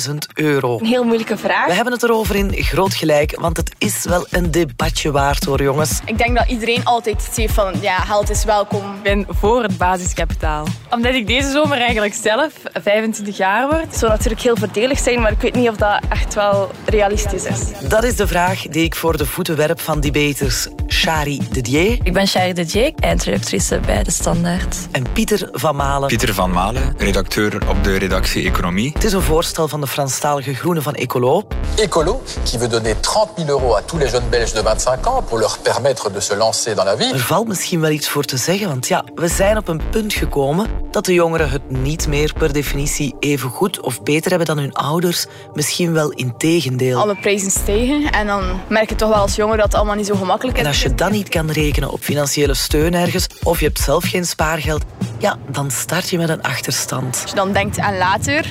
30.000 0.09 0.13
euro? 0.33 0.79
Een 0.79 0.85
heel 0.85 1.03
moeilijke 1.03 1.37
vraag. 1.37 1.67
We 1.67 1.73
hebben 1.73 1.93
het 1.93 2.03
erover 2.03 2.35
in 2.35 2.53
Groot 2.53 2.93
Gelijk, 2.93 3.39
want 3.39 3.57
het 3.57 3.75
is 3.77 4.03
wel 4.03 4.25
een 4.29 4.51
debatje 4.51 5.11
waard 5.11 5.43
hoor, 5.43 5.61
jongens. 5.61 5.99
Ik 6.05 6.17
denk 6.17 6.37
dat 6.37 6.47
iedereen 6.47 6.85
altijd 6.85 7.29
zegt 7.31 7.53
van, 7.53 7.73
ja, 7.81 7.97
geld 7.97 8.29
is 8.29 8.43
welkom. 8.43 8.95
Ik 8.95 9.03
ben 9.03 9.25
voor 9.29 9.63
het 9.63 9.77
basiskapitaal. 9.77 10.67
Omdat 10.89 11.13
ik 11.13 11.27
deze 11.27 11.51
zomer 11.51 11.77
eigenlijk 11.77 12.13
zelf 12.13 12.53
25 12.73 13.37
jaar 13.37 13.67
word. 13.67 13.81
Het 13.81 13.97
zou 13.97 14.11
natuurlijk 14.11 14.41
heel 14.41 14.55
voordelig 14.55 14.99
zijn, 14.99 15.21
maar 15.21 15.31
ik 15.31 15.41
weet 15.41 15.55
niet 15.55 15.69
of 15.69 15.75
dat 15.75 15.99
echt 16.09 16.33
wel 16.33 16.71
realistisch 16.85 17.45
is. 17.45 17.59
Dat 17.89 18.03
is 18.03 18.15
de 18.15 18.27
vraag 18.27 18.61
die 18.61 18.83
ik 18.83 18.95
voor 18.95 19.17
de 19.17 19.25
voeten 19.25 19.55
werp 19.55 19.79
van 19.79 19.99
debaters 19.99 20.67
Shari 20.97 21.41
Didier. 21.51 21.97
Ik 22.03 22.13
ben 22.13 22.27
Shari 22.27 22.53
Didier, 22.53 22.91
eindredactrice 22.99 23.79
bij 23.85 24.03
De 24.03 24.11
Standaard. 24.11 24.77
En 24.91 25.11
Pieter 25.13 25.49
van 25.51 25.75
Malen. 25.75 26.07
Pieter 26.07 26.33
van 26.33 26.51
Malen, 26.51 26.93
redacteur 26.97 27.69
op 27.69 27.83
de 27.83 27.97
redactie 27.97 28.45
Economie. 28.45 28.91
Het 28.93 29.03
is 29.03 29.13
een 29.13 29.21
voorstel 29.21 29.67
van 29.67 29.81
de 29.81 29.87
Franstalige 29.87 30.53
Groenen 30.53 30.83
van 30.83 30.93
Ecolo. 30.93 31.47
Ecolo, 31.75 32.23
qui 32.43 32.57
veut 32.57 32.71
donner 32.71 32.95
30 33.01 33.29
000 33.35 33.49
euros 33.49 33.77
à 33.77 33.81
tous 33.81 33.99
les 34.01 34.11
jeunes 34.11 34.29
Belges 34.29 34.53
de 34.53 34.61
25 34.63 35.07
ans 35.07 35.25
pour 35.27 35.39
leur 35.39 35.57
permettre 35.61 36.11
de 36.11 36.19
se 36.19 36.35
lancer 36.35 36.75
dans 36.75 36.87
la 36.87 36.97
vie. 36.97 37.13
Er 37.13 37.19
valt 37.19 37.47
misschien 37.47 37.79
wel 37.79 37.89
iets 37.89 38.09
voor 38.09 38.23
te 38.23 38.37
zeggen, 38.37 38.67
want 38.67 38.87
ja, 38.87 39.03
we 39.15 39.27
zijn 39.27 39.57
op 39.57 39.67
een 39.67 39.81
punt 39.89 40.13
gekomen 40.13 40.67
dat 40.91 41.05
de 41.05 41.13
jongeren 41.13 41.49
het 41.49 41.71
niet 41.71 42.07
meer 42.07 42.33
per 42.33 42.53
definitie 42.53 43.15
even 43.19 43.49
goed 43.49 43.79
of 43.79 44.03
beter 44.03 44.29
hebben 44.29 44.47
dan 44.47 44.57
hun 44.57 44.73
ouders. 44.73 45.25
Misschien 45.53 45.93
wel 45.93 46.11
in 46.11 46.37
tegendeel. 46.37 46.99
Alle 46.99 47.15
prijzen 47.15 47.51
stijgen 47.51 48.11
en 48.11 48.27
dan 48.27 48.43
merk 48.69 48.89
je 48.89 48.95
toch 48.95 49.09
wel 49.09 49.17
als 49.17 49.35
jongere 49.35 49.57
dat 49.57 49.65
het 49.65 49.75
allemaal 49.75 49.95
niet 49.95 50.05
zo 50.05 50.15
gemakkelijk 50.15 50.57
is. 50.57 50.63
Je 50.87 50.95
dan 50.95 51.11
niet 51.11 51.29
kan 51.29 51.51
rekenen 51.51 51.89
op 51.89 52.01
financiële 52.01 52.53
steun 52.53 52.93
ergens 52.93 53.27
of 53.43 53.59
je 53.59 53.65
hebt 53.65 53.79
zelf 53.79 54.03
geen 54.03 54.25
spaargeld, 54.25 54.83
ja, 55.17 55.37
dan 55.51 55.71
start 55.71 56.09
je 56.09 56.17
met 56.17 56.29
een 56.29 56.41
achterstand. 56.41 57.19
Als 57.21 57.29
je 57.29 57.35
dan 57.35 57.51
denkt 57.53 57.79
aan 57.79 57.97
later, 57.97 58.45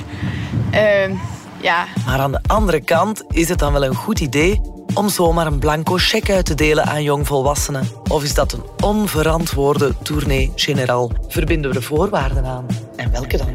uh, 0.72 1.10
ja. 1.60 1.86
Maar 2.06 2.18
aan 2.18 2.32
de 2.32 2.40
andere 2.46 2.80
kant 2.80 3.24
is 3.28 3.48
het 3.48 3.58
dan 3.58 3.72
wel 3.72 3.84
een 3.84 3.94
goed 3.94 4.20
idee 4.20 4.60
om 4.94 5.08
zomaar 5.08 5.46
een 5.46 5.58
blanco 5.58 5.94
cheque 5.96 6.34
uit 6.34 6.44
te 6.44 6.54
delen 6.54 6.84
aan 6.84 7.02
jongvolwassenen? 7.02 7.88
Of 8.08 8.22
is 8.22 8.34
dat 8.34 8.52
een 8.52 8.62
onverantwoorde 8.82 9.94
tournee 10.02 10.52
generaal? 10.54 11.10
Verbinden 11.28 11.70
we 11.70 11.76
de 11.76 11.82
voorwaarden 11.82 12.44
aan? 12.44 12.66
En 12.96 13.10
welke 13.10 13.36
dan? 13.36 13.48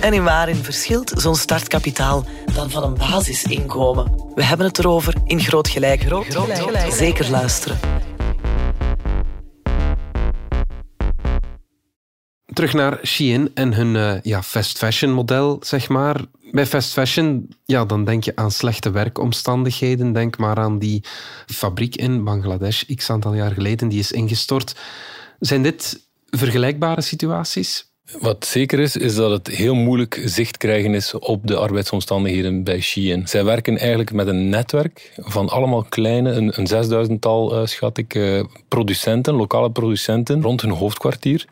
En 0.00 0.12
in 0.12 0.24
waarin 0.24 0.64
verschilt 0.64 1.12
zo'n 1.16 1.36
startkapitaal 1.36 2.24
dan 2.54 2.70
van 2.70 2.82
een 2.82 2.94
basisinkomen? 2.94 4.22
We 4.34 4.44
hebben 4.44 4.66
het 4.66 4.78
erover 4.78 5.14
in 5.24 5.40
Groot 5.40 5.68
Gelijk. 5.68 6.02
Groot, 6.02 6.26
Gelijk. 6.28 6.92
Zeker 6.92 7.30
luisteren. 7.30 7.78
Terug 12.54 12.72
naar 12.72 12.98
Shein 13.02 13.50
en 13.54 13.74
hun 13.74 13.94
uh, 13.94 14.20
ja, 14.22 14.42
fast 14.42 14.78
fashion 14.78 15.12
model, 15.12 15.58
zeg 15.60 15.88
maar. 15.88 16.20
Bij 16.52 16.66
fast 16.66 16.92
fashion, 16.92 17.48
ja, 17.64 17.84
dan 17.84 18.04
denk 18.04 18.24
je 18.24 18.32
aan 18.34 18.50
slechte 18.50 18.90
werkomstandigheden. 18.90 20.12
Denk 20.12 20.38
maar 20.38 20.56
aan 20.56 20.78
die 20.78 21.04
fabriek 21.46 21.96
in 21.96 22.24
Bangladesh, 22.24 22.82
x 22.94 23.10
aantal 23.10 23.34
jaar 23.34 23.50
geleden, 23.50 23.88
die 23.88 23.98
is 23.98 24.12
ingestort. 24.12 24.74
Zijn 25.40 25.62
dit 25.62 26.00
vergelijkbare 26.30 27.00
situaties? 27.00 27.92
Wat 28.20 28.46
zeker 28.46 28.80
is, 28.80 28.96
is 28.96 29.14
dat 29.14 29.30
het 29.30 29.56
heel 29.56 29.74
moeilijk 29.74 30.22
zicht 30.24 30.56
krijgen 30.56 30.94
is 30.94 31.14
op 31.14 31.46
de 31.46 31.56
arbeidsomstandigheden 31.56 32.64
bij 32.64 32.80
Shein. 32.80 33.28
Zij 33.28 33.44
werken 33.44 33.78
eigenlijk 33.78 34.12
met 34.12 34.26
een 34.26 34.48
netwerk 34.48 35.12
van 35.16 35.48
allemaal 35.48 35.82
kleine, 35.82 36.30
een, 36.30 36.58
een 36.58 36.66
zesduizendtal 36.66 37.60
uh, 37.60 37.66
schat 37.66 37.98
ik, 37.98 38.14
uh, 38.14 38.44
producenten, 38.68 39.34
lokale 39.34 39.70
producenten 39.70 40.42
rond 40.42 40.60
hun 40.60 40.70
hoofdkwartier. 40.70 41.46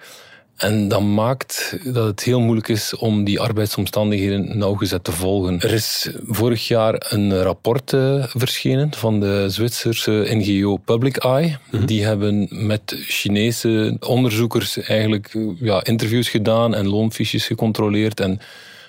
En 0.63 0.89
dat 0.89 1.03
maakt 1.03 1.79
dat 1.85 2.07
het 2.07 2.23
heel 2.23 2.41
moeilijk 2.41 2.69
is 2.69 2.97
om 2.97 3.25
die 3.25 3.41
arbeidsomstandigheden 3.41 4.59
nauwgezet 4.59 5.05
te 5.05 5.13
volgen. 5.13 5.61
Er 5.61 5.73
is 5.73 6.11
vorig 6.27 6.69
jaar 6.69 7.07
een 7.09 7.43
rapport 7.43 7.93
uh, 7.93 8.25
verschenen 8.29 8.93
van 8.95 9.21
de 9.21 9.45
Zwitserse 9.49 10.27
NGO 10.31 10.77
Public 10.77 11.17
Eye. 11.17 11.57
Mm-hmm. 11.71 11.87
Die 11.87 12.05
hebben 12.05 12.49
met 12.51 12.97
Chinese 13.07 13.97
onderzoekers 14.01 14.77
eigenlijk 14.77 15.37
ja, 15.61 15.85
interviews 15.85 16.29
gedaan 16.29 16.75
en 16.75 16.89
loonfiches 16.89 17.47
gecontroleerd. 17.47 18.21
En 18.21 18.41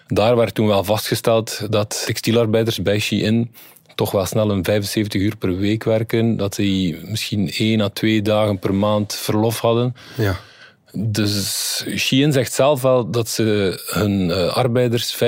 daar 0.08 0.36
werd 0.36 0.56
toen 0.56 0.68
wel 0.68 0.84
vastgesteld 0.84 1.66
dat 1.70 2.04
textielarbeiders 2.06 2.82
bij 2.82 3.00
Shein 3.00 3.52
toch 3.96 4.12
wel 4.12 4.26
snel 4.26 4.52
een 4.52 4.64
75 4.64 5.22
uur 5.22 5.36
per 5.38 5.58
week 5.58 5.84
werken. 5.84 6.38
Dat 6.38 6.56
die 6.56 6.98
misschien 7.06 7.52
één 7.52 7.82
à 7.82 7.90
twee 7.90 8.22
dagen 8.22 8.60
per 8.60 8.74
maand 8.74 9.16
verlof 9.16 9.60
hadden. 9.60 9.96
Ja. 10.18 10.40
Dus 10.96 11.86
Shein 11.96 12.32
zegt 12.32 12.54
zelf 12.54 12.82
wel 12.82 13.10
dat 13.10 13.30
ze 13.30 13.80
hun 13.86 14.30
uh, 14.30 14.56
arbeiders 14.56 15.16
45% 15.16 15.20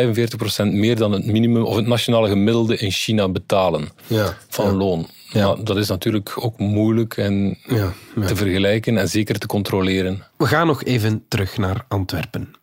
meer 0.63 0.95
dan 0.95 1.12
het 1.12 1.25
minimum 1.25 1.63
of 1.63 1.75
het 1.75 1.88
nationale 1.88 2.30
gemiddelde 2.30 2.78
in 2.78 2.91
China 2.91 3.30
betalen 3.30 3.89
ja, 4.08 4.38
van 4.49 4.65
ja. 4.65 4.71
loon. 4.71 5.08
Ja. 5.30 5.47
Maar 5.47 5.63
dat 5.63 5.78
is 5.78 5.88
natuurlijk 5.88 6.34
ook 6.39 6.58
moeilijk 6.58 7.17
en 7.17 7.58
ja, 7.67 7.93
te 8.25 8.36
vergelijken 8.36 8.97
en 8.97 9.10
zeker 9.10 9.39
te 9.39 9.47
controleren. 9.47 10.23
We 10.38 10.45
gaan 10.45 10.67
nog 10.67 10.84
even 10.84 11.25
terug 11.28 11.58
naar 11.58 11.86
Antwerpen. 11.88 12.54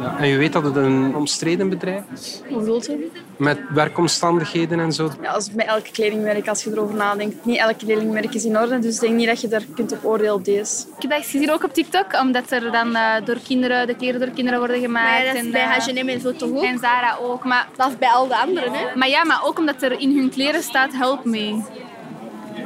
Ja, 0.00 0.18
en 0.18 0.28
je 0.28 0.36
weet 0.36 0.52
dat 0.52 0.64
het 0.64 0.76
een 0.76 1.14
omstreden 1.14 1.68
bedrijf 1.68 2.02
is? 2.12 2.42
Hoe 2.48 2.58
bedoelt 2.58 2.86
je? 2.86 3.10
Met 3.36 3.58
werkomstandigheden 3.68 4.80
en 4.80 4.92
zo? 4.92 5.10
Ja, 5.22 5.30
als 5.30 5.50
met 5.52 5.66
elke 5.66 5.90
kledingmerk, 5.90 6.48
als 6.48 6.64
je 6.64 6.70
erover 6.70 6.94
nadenkt. 6.94 7.44
Niet 7.44 7.58
elke 7.58 7.76
kledingmerk 7.76 8.34
is 8.34 8.44
in 8.44 8.58
orde, 8.58 8.78
dus 8.78 8.94
ik 8.94 9.00
denk 9.00 9.14
niet 9.14 9.26
dat 9.26 9.40
je 9.40 9.48
daar 9.48 9.64
kunt 9.74 9.92
op 9.92 10.04
oordelen 10.04 10.34
op 10.34 10.44
deze. 10.44 10.86
Ik 10.96 11.02
heb 11.02 11.10
dat 11.10 11.24
gezien 11.24 11.52
ook 11.52 11.64
op 11.64 11.74
TikTok, 11.74 12.20
omdat 12.20 12.50
er 12.50 12.72
dan 12.72 12.88
uh, 12.88 13.14
door 13.24 13.38
kinderen, 13.46 13.86
de 13.86 13.94
kleren 13.94 14.20
door 14.20 14.30
kinderen 14.30 14.58
worden 14.58 14.80
gemaakt. 14.80 15.06
Maar 15.06 15.24
dat 15.24 15.34
is 15.34 15.40
en, 15.40 15.50
bij 15.50 15.62
uh, 15.62 15.70
H&M 15.70 16.08
en 16.08 16.20
zo 16.20 16.32
toch 16.32 16.50
ook? 16.50 16.62
En 16.62 16.78
Zara 16.78 17.16
ook. 17.22 17.44
Maar, 17.44 17.68
dat 17.76 17.88
is 17.88 17.98
bij 17.98 18.08
al 18.08 18.28
de 18.28 18.36
anderen, 18.36 18.72
hè? 18.72 18.96
Maar 18.96 19.08
ja, 19.08 19.24
maar 19.24 19.40
ook 19.44 19.58
omdat 19.58 19.82
er 19.82 20.00
in 20.00 20.16
hun 20.16 20.30
kleren 20.30 20.62
staat 20.62 20.92
help 20.92 21.24
me. 21.24 21.62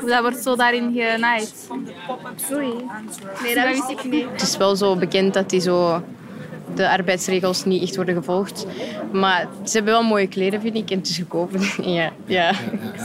Dat 0.07 0.21
wordt 0.21 0.43
zo 0.43 0.57
daarin 0.57 0.93
genaaid. 0.95 1.69
Sorry. 2.49 2.75
Nee, 3.43 3.55
dat 3.55 3.67
wist 3.67 3.89
ik 3.89 4.05
niet. 4.05 4.27
Het 4.33 4.43
is 4.43 4.57
wel 4.57 4.77
zo 4.77 4.97
bekend 4.97 5.35
dat 5.35 5.51
die 5.51 5.61
zo 5.61 6.03
de 6.75 6.89
arbeidsregels 6.89 7.65
niet 7.65 7.83
echt 7.83 7.97
worden 7.97 8.15
gevolgd. 8.15 8.67
Maar 9.13 9.49
ze 9.65 9.77
hebben 9.77 9.93
wel 9.93 10.03
mooie 10.03 10.27
kleren, 10.27 10.61
vind 10.61 10.77
ik, 10.77 10.91
en 10.91 10.99
het 10.99 11.09
is 11.09 11.17
goedkoop. 11.17 11.51
ja, 11.83 12.13
ja. 12.27 12.53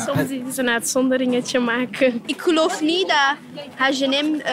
Soms 0.06 0.30
is 0.30 0.58
een 0.58 0.70
uitzonderingetje 0.70 1.60
maken. 1.60 2.22
Ik 2.26 2.42
geloof 2.42 2.82
niet 2.82 3.08
dat 3.08 3.36
H&M 3.76 4.14
uh, 4.14 4.44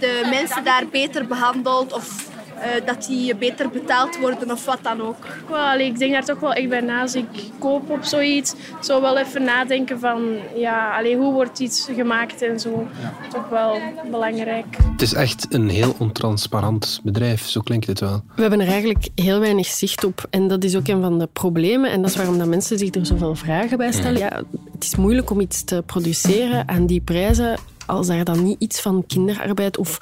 de 0.00 0.26
mensen 0.30 0.64
daar 0.64 0.84
beter 0.90 1.26
behandelt 1.26 1.92
of 1.92 2.27
uh, 2.58 2.86
dat 2.86 3.04
die 3.06 3.36
beter 3.36 3.70
betaald 3.70 4.18
worden 4.18 4.50
of 4.50 4.64
wat 4.64 4.78
dan 4.82 5.02
ook. 5.02 5.26
Well, 5.48 5.86
ik 5.86 5.98
denk 5.98 6.12
daar 6.12 6.24
toch 6.24 6.40
wel 6.40 6.52
echt 6.52 6.68
bij 6.68 6.80
na. 6.80 7.00
Als 7.00 7.14
ik 7.14 7.26
koop 7.58 7.90
op 7.90 8.04
zoiets, 8.04 8.54
zou 8.80 9.02
wel 9.02 9.18
even 9.18 9.42
nadenken 9.44 10.00
van 10.00 10.36
ja, 10.54 10.96
allee, 10.96 11.16
hoe 11.16 11.32
wordt 11.32 11.58
iets 11.58 11.88
gemaakt 11.94 12.42
en 12.42 12.60
zo. 12.60 12.88
Ja. 13.00 13.14
Toch 13.28 13.48
wel 13.48 13.78
belangrijk. 14.10 14.76
Het 14.92 15.02
is 15.02 15.14
echt 15.14 15.46
een 15.54 15.68
heel 15.68 15.94
ontransparant 15.98 17.00
bedrijf, 17.02 17.48
zo 17.48 17.60
klinkt 17.60 17.86
het 17.86 18.00
wel. 18.00 18.22
We 18.34 18.40
hebben 18.40 18.60
er 18.60 18.68
eigenlijk 18.68 19.08
heel 19.14 19.40
weinig 19.40 19.66
zicht 19.66 20.04
op. 20.04 20.26
En 20.30 20.48
dat 20.48 20.64
is 20.64 20.76
ook 20.76 20.88
een 20.88 21.00
van 21.00 21.18
de 21.18 21.28
problemen. 21.32 21.90
En 21.90 22.00
dat 22.00 22.10
is 22.10 22.16
waarom 22.16 22.38
dat 22.38 22.48
mensen 22.48 22.78
zich 22.78 22.94
er 22.94 23.06
zoveel 23.06 23.34
vragen 23.34 23.78
bij 23.78 23.92
stellen. 23.92 24.18
Ja, 24.18 24.42
het 24.72 24.84
is 24.84 24.96
moeilijk 24.96 25.30
om 25.30 25.40
iets 25.40 25.64
te 25.64 25.82
produceren 25.86 26.68
aan 26.68 26.86
die 26.86 27.00
prijzen 27.00 27.58
als 27.88 28.06
daar 28.06 28.24
dan 28.24 28.44
niet 28.44 28.56
iets 28.60 28.80
van 28.80 29.04
kinderarbeid 29.06 29.76
of 29.76 29.98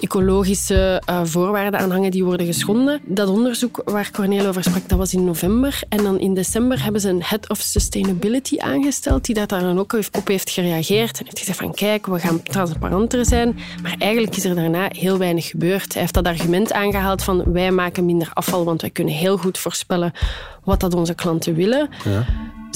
ecologische 0.00 1.02
uh, 1.10 1.20
voorwaarden 1.24 1.80
aan 1.80 1.90
hangen 1.90 2.10
die 2.10 2.24
worden 2.24 2.46
geschonden. 2.46 3.00
Dat 3.04 3.28
onderzoek 3.28 3.82
waar 3.84 4.10
Cornel 4.10 4.46
over 4.46 4.62
sprak, 4.64 4.88
dat 4.88 4.98
was 4.98 5.14
in 5.14 5.24
november. 5.24 5.80
En 5.88 6.02
dan 6.02 6.18
in 6.18 6.34
december 6.34 6.82
hebben 6.82 7.00
ze 7.00 7.08
een 7.08 7.22
Head 7.22 7.48
of 7.48 7.58
Sustainability 7.58 8.58
aangesteld 8.58 9.24
die 9.24 9.34
daar 9.34 9.46
dan 9.46 9.78
ook 9.78 9.92
op 10.12 10.28
heeft 10.28 10.50
gereageerd. 10.50 11.18
En 11.18 11.24
heeft 11.24 11.38
gezegd 11.38 11.58
van 11.58 11.74
kijk, 11.74 12.06
we 12.06 12.18
gaan 12.18 12.42
transparanter 12.42 13.26
zijn. 13.26 13.58
Maar 13.82 13.94
eigenlijk 13.98 14.36
is 14.36 14.44
er 14.44 14.54
daarna 14.54 14.88
heel 14.88 15.18
weinig 15.18 15.46
gebeurd. 15.46 15.92
Hij 15.92 16.02
heeft 16.02 16.14
dat 16.14 16.26
argument 16.26 16.72
aangehaald 16.72 17.22
van 17.22 17.52
wij 17.52 17.70
maken 17.70 18.04
minder 18.04 18.30
afval, 18.32 18.64
want 18.64 18.80
wij 18.80 18.90
kunnen 18.90 19.14
heel 19.14 19.36
goed 19.36 19.58
voorspellen 19.58 20.12
wat 20.64 20.80
dat 20.80 20.94
onze 20.94 21.14
klanten 21.14 21.54
willen. 21.54 21.88
Ja. 22.04 22.24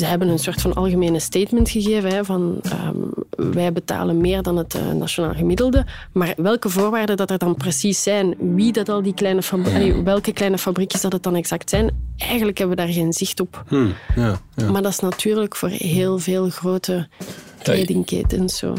Ze 0.00 0.06
hebben 0.06 0.28
een 0.28 0.38
soort 0.38 0.60
van 0.60 0.74
algemene 0.74 1.18
statement 1.18 1.70
gegeven 1.70 2.10
hè, 2.10 2.24
van 2.24 2.60
um, 2.86 3.52
wij 3.52 3.72
betalen 3.72 4.20
meer 4.20 4.42
dan 4.42 4.56
het 4.56 4.74
uh, 4.74 4.92
nationaal 4.92 5.34
gemiddelde. 5.34 5.86
Maar 6.12 6.34
welke 6.36 6.68
voorwaarden 6.68 7.16
dat 7.16 7.30
er 7.30 7.38
dan 7.38 7.54
precies 7.54 8.02
zijn, 8.02 8.34
wie 8.38 8.72
dat 8.72 8.88
al 8.88 9.02
die 9.02 9.14
kleine 9.14 9.42
fabrieken, 9.42 10.04
welke 10.04 10.32
kleine 10.32 10.58
fabriekjes 10.58 11.00
dat 11.00 11.12
het 11.12 11.22
dan 11.22 11.34
exact 11.34 11.70
zijn, 11.70 11.90
eigenlijk 12.16 12.58
hebben 12.58 12.76
we 12.76 12.82
daar 12.82 12.92
geen 12.92 13.12
zicht 13.12 13.40
op. 13.40 13.64
Hmm, 13.68 13.94
ja, 14.16 14.40
ja. 14.56 14.70
Maar 14.70 14.82
dat 14.82 14.92
is 14.92 14.98
natuurlijk 15.00 15.56
voor 15.56 15.68
heel 15.68 16.18
veel 16.18 16.48
grote 16.48 17.08
kledingketens. 17.62 18.56
Zo. 18.58 18.74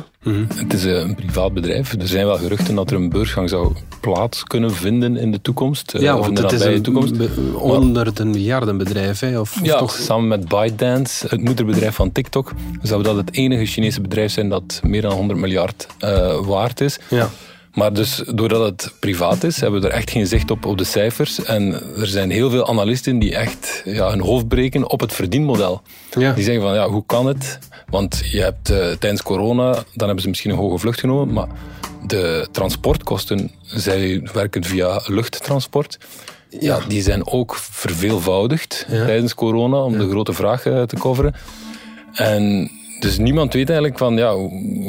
Het 0.55 0.73
is 0.73 0.85
eh, 0.85 0.99
een 0.99 1.15
privaat 1.15 1.53
bedrijf. 1.53 1.93
Er 1.93 2.07
zijn 2.07 2.25
wel 2.25 2.37
geruchten 2.37 2.75
dat 2.75 2.89
er 2.89 2.95
een 2.95 3.09
beursgang 3.09 3.49
zou 3.49 3.73
plaats 4.01 4.43
kunnen 4.43 4.71
vinden 4.73 5.17
in 5.17 5.31
de 5.31 5.41
toekomst. 5.41 5.93
eh, 5.93 6.01
Ja, 6.01 6.17
want 6.17 6.35
de 6.37 6.41
het 6.43 6.51
is 6.51 6.61
een 6.63 6.81
toekomst. 6.81 7.17
be- 7.17 7.29
honderden 7.53 8.29
miljarden 8.29 8.77
bedrijf. 8.77 9.19
Hè, 9.19 9.39
of, 9.39 9.55
of 9.59 9.65
Ja, 9.65 9.77
toch? 9.77 9.91
samen 9.95 10.27
met 10.27 10.47
ByteDance, 10.47 11.27
het 11.29 11.41
moederbedrijf 11.41 11.95
van 11.95 12.11
TikTok, 12.11 12.51
zou 12.81 13.03
dat 13.03 13.15
het 13.15 13.33
enige 13.35 13.65
Chinese 13.65 14.01
bedrijf 14.01 14.31
zijn 14.31 14.49
dat 14.49 14.79
meer 14.83 15.01
dan 15.01 15.11
100 15.11 15.39
miljard 15.39 15.87
eh, 15.99 16.45
waard 16.45 16.81
is. 16.81 16.99
Ja. 17.09 17.29
Maar 17.73 17.93
dus 17.93 18.23
doordat 18.33 18.65
het 18.65 18.93
privaat 18.99 19.43
is, 19.43 19.61
hebben 19.61 19.81
we 19.81 19.87
er 19.87 19.93
echt 19.93 20.11
geen 20.11 20.27
zicht 20.27 20.51
op 20.51 20.65
op 20.65 20.77
de 20.77 20.83
cijfers. 20.83 21.43
En 21.43 21.73
er 21.97 22.07
zijn 22.07 22.31
heel 22.31 22.49
veel 22.49 22.67
analisten 22.67 23.19
die 23.19 23.35
echt 23.35 23.81
ja, 23.85 24.09
hun 24.09 24.21
hoofd 24.21 24.47
breken 24.47 24.89
op 24.89 24.99
het 24.99 25.13
verdienmodel. 25.13 25.81
Ja. 26.19 26.33
Die 26.33 26.43
zeggen 26.43 26.63
van, 26.63 26.73
ja, 26.73 26.89
hoe 26.89 27.03
kan 27.05 27.25
het? 27.25 27.59
Want 27.89 28.21
je 28.31 28.41
hebt 28.41 28.69
eh, 28.69 28.91
tijdens 28.91 29.21
corona, 29.21 29.71
dan 29.73 29.83
hebben 30.05 30.21
ze 30.21 30.29
misschien 30.29 30.51
een 30.51 30.57
hoge 30.57 30.77
vlucht 30.77 30.99
genomen, 30.99 31.33
maar 31.33 31.47
de 32.07 32.47
transportkosten, 32.51 33.51
zij 33.61 34.29
werken 34.33 34.63
via 34.63 35.01
luchttransport, 35.05 35.97
ja. 36.49 36.79
die 36.87 37.01
zijn 37.01 37.27
ook 37.27 37.55
verveelvoudigd 37.55 38.85
tijdens 38.89 39.33
corona 39.33 39.77
om 39.77 39.97
de 39.97 40.09
grote 40.09 40.33
vraag 40.33 40.65
eh, 40.65 40.83
te 40.83 40.95
coveren. 40.95 41.33
En 42.13 42.71
dus 43.01 43.17
niemand 43.17 43.53
weet 43.53 43.69
eigenlijk 43.69 43.97
van, 43.97 44.17
ja, 44.17 44.35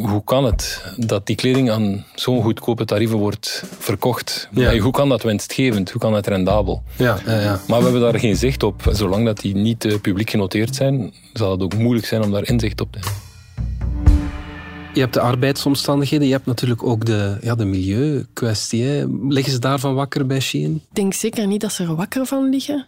hoe, 0.07 0.23
kan 0.25 0.45
het 0.45 0.85
dat 0.97 1.27
die 1.27 1.37
kleding 1.37 1.71
aan 1.71 2.05
zo'n 2.15 2.43
goedkope 2.43 2.85
tarieven 2.85 3.19
wordt 3.19 3.65
verkocht? 3.79 4.49
Ja. 4.53 4.63
Hey, 4.63 4.79
hoe 4.79 4.93
kan 4.93 5.09
dat 5.09 5.23
winstgevend? 5.23 5.91
Hoe 5.91 6.01
kan 6.01 6.13
dat 6.13 6.27
rendabel? 6.27 6.83
Ja, 6.97 7.19
ja, 7.27 7.41
ja. 7.41 7.61
Maar 7.69 7.79
we 7.79 7.85
hebben 7.85 8.01
daar 8.01 8.19
geen 8.19 8.37
zicht 8.37 8.63
op. 8.63 8.83
Zolang 8.91 9.27
dat 9.27 9.41
die 9.41 9.55
niet 9.55 9.85
eh, 9.85 10.01
publiek 10.01 10.31
genoteerd 10.31 10.75
zijn, 10.75 11.13
zal 11.33 11.51
het 11.51 11.63
ook 11.63 11.77
moeilijk 11.77 12.07
zijn 12.07 12.23
om 12.23 12.31
daar 12.31 12.49
inzicht 12.49 12.81
op 12.81 12.93
te 12.93 12.99
hebben. 12.99 13.21
Je 14.95 15.01
hebt 15.01 15.15
de 15.15 15.21
arbeidsomstandigheden, 15.21 16.27
je 16.27 16.33
hebt 16.33 16.47
natuurlijk 16.47 16.83
ook 16.83 17.05
de, 17.05 17.39
ja, 17.41 17.55
de 17.55 17.65
milieukwestie. 17.65 19.09
Liggen 19.29 19.53
ze 19.53 19.59
daarvan 19.59 19.95
wakker 19.95 20.27
bij 20.27 20.41
Shein? 20.41 20.75
Ik 20.75 20.95
denk 20.95 21.15
zeker 21.15 21.47
niet 21.47 21.61
dat 21.61 21.73
ze 21.73 21.83
er 21.83 21.95
wakker 21.95 22.27
van 22.27 22.49
liggen. 22.49 22.87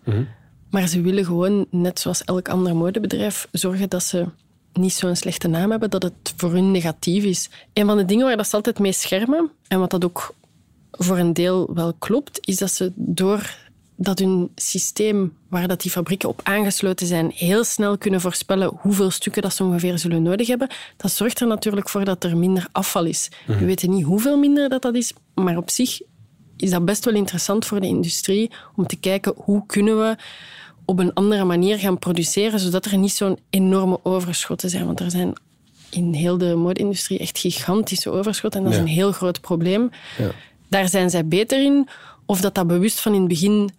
Maar 0.70 0.86
ze 0.86 1.00
willen 1.00 1.24
gewoon, 1.24 1.66
net 1.70 2.00
zoals 2.00 2.24
elk 2.24 2.48
ander 2.48 2.76
modebedrijf, 2.76 3.48
zorgen 3.52 3.88
dat 3.88 4.02
ze 4.02 4.26
niet 4.76 4.92
zo'n 4.92 5.16
slechte 5.16 5.48
naam 5.48 5.70
hebben, 5.70 5.90
dat 5.90 6.02
het 6.02 6.34
voor 6.36 6.52
hun 6.52 6.70
negatief 6.70 7.24
is. 7.24 7.50
Een 7.72 7.86
van 7.86 7.96
de 7.96 8.04
dingen 8.04 8.26
waar 8.26 8.36
dat 8.36 8.48
ze 8.48 8.56
altijd 8.56 8.78
mee 8.78 8.92
schermen, 8.92 9.50
en 9.68 9.78
wat 9.78 9.90
dat 9.90 10.04
ook 10.04 10.34
voor 10.90 11.18
een 11.18 11.32
deel 11.32 11.74
wel 11.74 11.92
klopt, 11.98 12.38
is 12.40 12.56
dat 12.56 12.70
ze 12.70 12.92
door 12.94 13.56
dat 13.96 14.18
hun 14.18 14.50
systeem 14.54 15.36
waar 15.48 15.68
dat 15.68 15.80
die 15.80 15.90
fabrieken 15.90 16.28
op 16.28 16.40
aangesloten 16.42 17.06
zijn, 17.06 17.30
heel 17.34 17.64
snel 17.64 17.98
kunnen 17.98 18.20
voorspellen 18.20 18.72
hoeveel 18.80 19.10
stukken 19.10 19.42
dat 19.42 19.54
ze 19.54 19.64
ongeveer 19.64 19.98
zullen 19.98 20.22
nodig 20.22 20.46
hebben. 20.46 20.68
Dat 20.96 21.12
zorgt 21.12 21.40
er 21.40 21.46
natuurlijk 21.46 21.88
voor 21.88 22.04
dat 22.04 22.24
er 22.24 22.36
minder 22.36 22.66
afval 22.72 23.04
is. 23.04 23.28
Mhm. 23.46 23.58
We 23.58 23.64
weten 23.64 23.90
niet 23.90 24.04
hoeveel 24.04 24.38
minder 24.38 24.68
dat, 24.68 24.82
dat 24.82 24.94
is, 24.94 25.12
maar 25.34 25.56
op 25.56 25.70
zich 25.70 26.00
is 26.56 26.70
dat 26.70 26.84
best 26.84 27.04
wel 27.04 27.14
interessant 27.14 27.66
voor 27.66 27.80
de 27.80 27.86
industrie 27.86 28.50
om 28.76 28.86
te 28.86 28.96
kijken 28.96 29.32
hoe 29.36 29.66
kunnen 29.66 29.98
we 29.98 30.16
op 30.84 30.98
een 30.98 31.12
andere 31.12 31.44
manier 31.44 31.78
gaan 31.78 31.98
produceren, 31.98 32.60
zodat 32.60 32.84
er 32.84 32.98
niet 32.98 33.12
zo'n 33.12 33.38
enorme 33.50 33.98
overschotten 34.02 34.70
zijn. 34.70 34.86
Want 34.86 35.00
er 35.00 35.10
zijn 35.10 35.32
in 35.90 36.12
heel 36.12 36.38
de 36.38 36.54
mode-industrie 36.54 37.18
echt 37.18 37.38
gigantische 37.38 38.10
overschotten 38.10 38.60
en 38.60 38.66
dat 38.66 38.74
Ja. 38.76 38.82
is 38.82 38.88
een 38.90 38.94
heel 38.96 39.12
groot 39.12 39.40
probleem. 39.40 39.90
Ja. 40.18 40.30
Daar 40.68 40.88
zijn 40.88 41.10
zij 41.10 41.26
beter 41.26 41.64
in. 41.64 41.88
Of 42.26 42.40
dat 42.40 42.54
dat 42.54 42.66
bewust 42.66 43.00
van 43.00 43.12
in 43.12 43.18
het 43.18 43.28
begin 43.28 43.70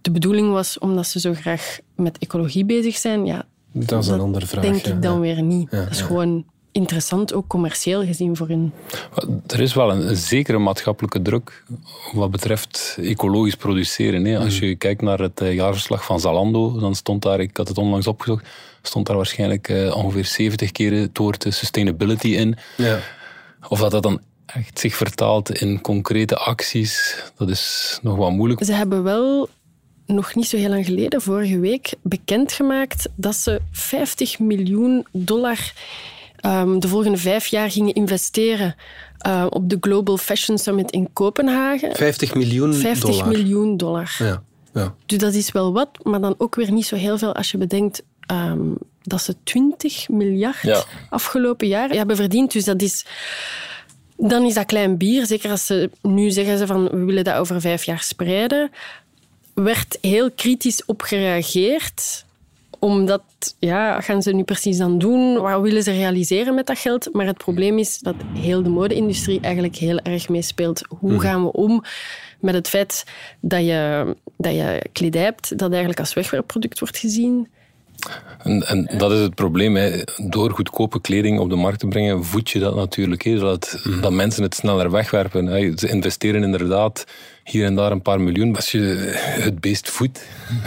de 0.00 0.10
bedoeling 0.10 0.50
was, 0.50 0.78
omdat 0.78 1.06
ze 1.06 1.20
zo 1.20 1.34
graag 1.34 1.78
met 1.96 2.18
ecologie 2.18 2.64
bezig 2.64 2.96
zijn, 2.96 3.26
ja, 3.26 3.46
Dat 3.72 4.02
is 4.04 4.08
een 4.10 4.20
andere 4.20 4.46
vraag. 4.46 4.62
denk 4.62 4.86
ja, 4.86 4.92
ik 4.92 5.02
dan 5.02 5.20
weer 5.20 5.42
niet. 5.42 5.70
Dat 5.70 5.90
is 5.90 6.00
gewoon 6.00 6.44
interessant, 6.78 7.34
ook 7.34 7.46
commercieel 7.46 8.04
gezien 8.04 8.36
voor 8.36 8.48
hun. 8.48 8.72
Er 9.46 9.60
is 9.60 9.74
wel 9.74 9.90
een, 9.90 10.08
een 10.08 10.16
zekere 10.16 10.58
maatschappelijke 10.58 11.22
druk 11.22 11.64
wat 12.12 12.30
betreft 12.30 12.98
ecologisch 13.00 13.56
produceren. 13.56 14.24
Hè. 14.24 14.38
Als 14.38 14.58
je 14.58 14.76
kijkt 14.76 15.02
naar 15.02 15.18
het 15.18 15.40
eh, 15.40 15.54
jaarverslag 15.54 16.04
van 16.04 16.20
Zalando, 16.20 16.78
dan 16.78 16.94
stond 16.94 17.22
daar, 17.22 17.40
ik 17.40 17.56
had 17.56 17.68
het 17.68 17.78
onlangs 17.78 18.06
opgezocht, 18.06 18.46
stond 18.82 19.06
daar 19.06 19.16
waarschijnlijk 19.16 19.68
eh, 19.68 19.96
ongeveer 19.96 20.24
70 20.24 20.72
keer 20.72 20.92
het 20.92 21.18
woord 21.18 21.44
eh, 21.44 21.52
sustainability 21.52 22.28
in. 22.28 22.56
Ja. 22.76 22.98
Of 23.68 23.80
dat 23.80 23.90
dat 23.90 24.02
dan 24.02 24.20
echt 24.46 24.78
zich 24.78 24.94
vertaalt 24.94 25.60
in 25.60 25.80
concrete 25.80 26.36
acties, 26.36 27.22
dat 27.36 27.48
is 27.48 27.98
nog 28.02 28.16
wat 28.16 28.30
moeilijk. 28.30 28.64
Ze 28.64 28.72
hebben 28.72 29.02
wel 29.02 29.48
nog 30.06 30.34
niet 30.34 30.46
zo 30.46 30.56
heel 30.56 30.68
lang 30.68 30.84
geleden, 30.84 31.22
vorige 31.22 31.58
week, 31.58 31.94
bekendgemaakt 32.02 33.08
dat 33.14 33.34
ze 33.34 33.60
50 33.70 34.38
miljoen 34.38 35.06
dollar 35.12 35.72
ehm, 36.40 36.78
de 36.78 36.88
volgende 36.88 37.18
vijf 37.18 37.46
jaar 37.46 37.70
gingen 37.70 37.94
investeren 37.94 38.74
eh, 39.18 39.46
op 39.50 39.70
de 39.70 39.76
Global 39.80 40.16
Fashion 40.16 40.58
Summit 40.58 40.90
in 40.90 41.12
Kopenhagen. 41.12 41.96
50 41.96 42.34
miljoen 42.34 42.74
50 42.74 43.10
dollar. 43.10 43.28
miljoen 43.28 43.76
dollar. 43.76 44.14
Ja, 44.18 44.42
ja. 44.74 44.94
Dus 45.06 45.18
dat 45.18 45.34
is 45.34 45.52
wel 45.52 45.72
wat, 45.72 45.88
maar 46.02 46.20
dan 46.20 46.34
ook 46.38 46.54
weer 46.54 46.72
niet 46.72 46.86
zo 46.86 46.96
heel 46.96 47.18
veel 47.18 47.34
als 47.34 47.50
je 47.50 47.58
bedenkt 47.58 48.02
ehm, 48.26 48.58
dat 49.02 49.22
ze 49.22 49.34
20 49.44 50.08
miljard 50.08 50.62
Ja. 50.62 50.84
afgelopen 51.10 51.68
jaar 51.68 51.88
hebben 51.88 52.16
verdiend. 52.16 52.52
Dus 52.52 52.64
dat 52.64 52.82
is, 52.82 53.04
dan 54.16 54.44
is 54.44 54.54
dat 54.54 54.66
klein 54.66 54.96
bier. 54.96 55.26
Zeker 55.26 55.50
als 55.50 55.66
ze 55.66 55.90
nu 56.02 56.30
zeggen 56.30 56.58
ze 56.58 56.66
van 56.66 56.84
we 56.88 57.04
willen 57.04 57.24
dat 57.24 57.34
over 57.36 57.60
vijf 57.60 57.84
jaar 57.84 58.00
spreiden. 58.02 58.70
Werd 59.54 59.98
heel 60.00 60.30
kritisch 60.30 60.84
op 60.84 61.02
gereageerd 61.02 62.24
omdat, 62.78 63.22
ja, 63.58 64.00
gaan 64.00 64.22
ze 64.22 64.32
nu 64.32 64.42
precies 64.42 64.76
dan 64.78 64.98
doen? 64.98 65.40
Wat 65.40 65.60
willen 65.60 65.82
ze 65.82 65.92
realiseren 65.92 66.54
met 66.54 66.66
dat 66.66 66.78
geld? 66.78 67.12
Maar 67.12 67.26
het 67.26 67.38
probleem 67.38 67.78
is 67.78 67.98
dat 67.98 68.14
heel 68.38 68.62
de 68.62 68.68
mode-industrie 68.68 69.40
eigenlijk 69.40 69.76
heel 69.76 69.98
erg 69.98 70.28
meespeelt. 70.28 70.82
Hoe 70.98 71.12
Mhm. 71.12 71.20
gaan 71.20 71.42
we 71.44 71.52
om 71.52 71.82
met 72.40 72.54
het 72.54 72.68
feit 72.68 73.04
dat 73.40 73.60
je, 73.64 74.14
dat 74.36 74.54
je 74.54 74.82
kledij 74.92 75.22
hebt 75.22 75.58
dat 75.58 75.68
eigenlijk 75.70 76.00
als 76.00 76.14
wegwerpproduct 76.14 76.78
wordt 76.78 76.98
gezien? 76.98 77.48
En, 78.42 78.66
en 78.66 78.88
dat 78.98 79.12
is 79.12 79.20
het 79.20 79.34
probleem. 79.34 79.76
Hè. 79.76 79.90
Door 80.16 80.50
goedkope 80.50 81.00
kleding 81.00 81.38
op 81.38 81.48
de 81.50 81.56
markt 81.56 81.78
te 81.78 81.86
brengen, 81.86 82.24
voed 82.24 82.50
je 82.50 82.58
dat 82.58 82.74
natuurlijk. 82.74 83.22
Hè, 83.22 83.38
dat, 83.38 83.82
dat 84.00 84.12
mensen 84.12 84.42
het 84.42 84.54
sneller 84.54 84.90
wegwerpen. 84.90 85.46
Hè. 85.46 85.72
Ze 85.76 85.88
investeren 85.88 86.42
inderdaad 86.42 87.04
hier 87.44 87.64
en 87.64 87.74
daar 87.74 87.92
een 87.92 88.02
paar 88.02 88.20
miljoen. 88.20 88.56
Als 88.56 88.72
je 88.72 88.80
het 89.40 89.60
beest 89.60 89.90
voedt, 89.90 90.20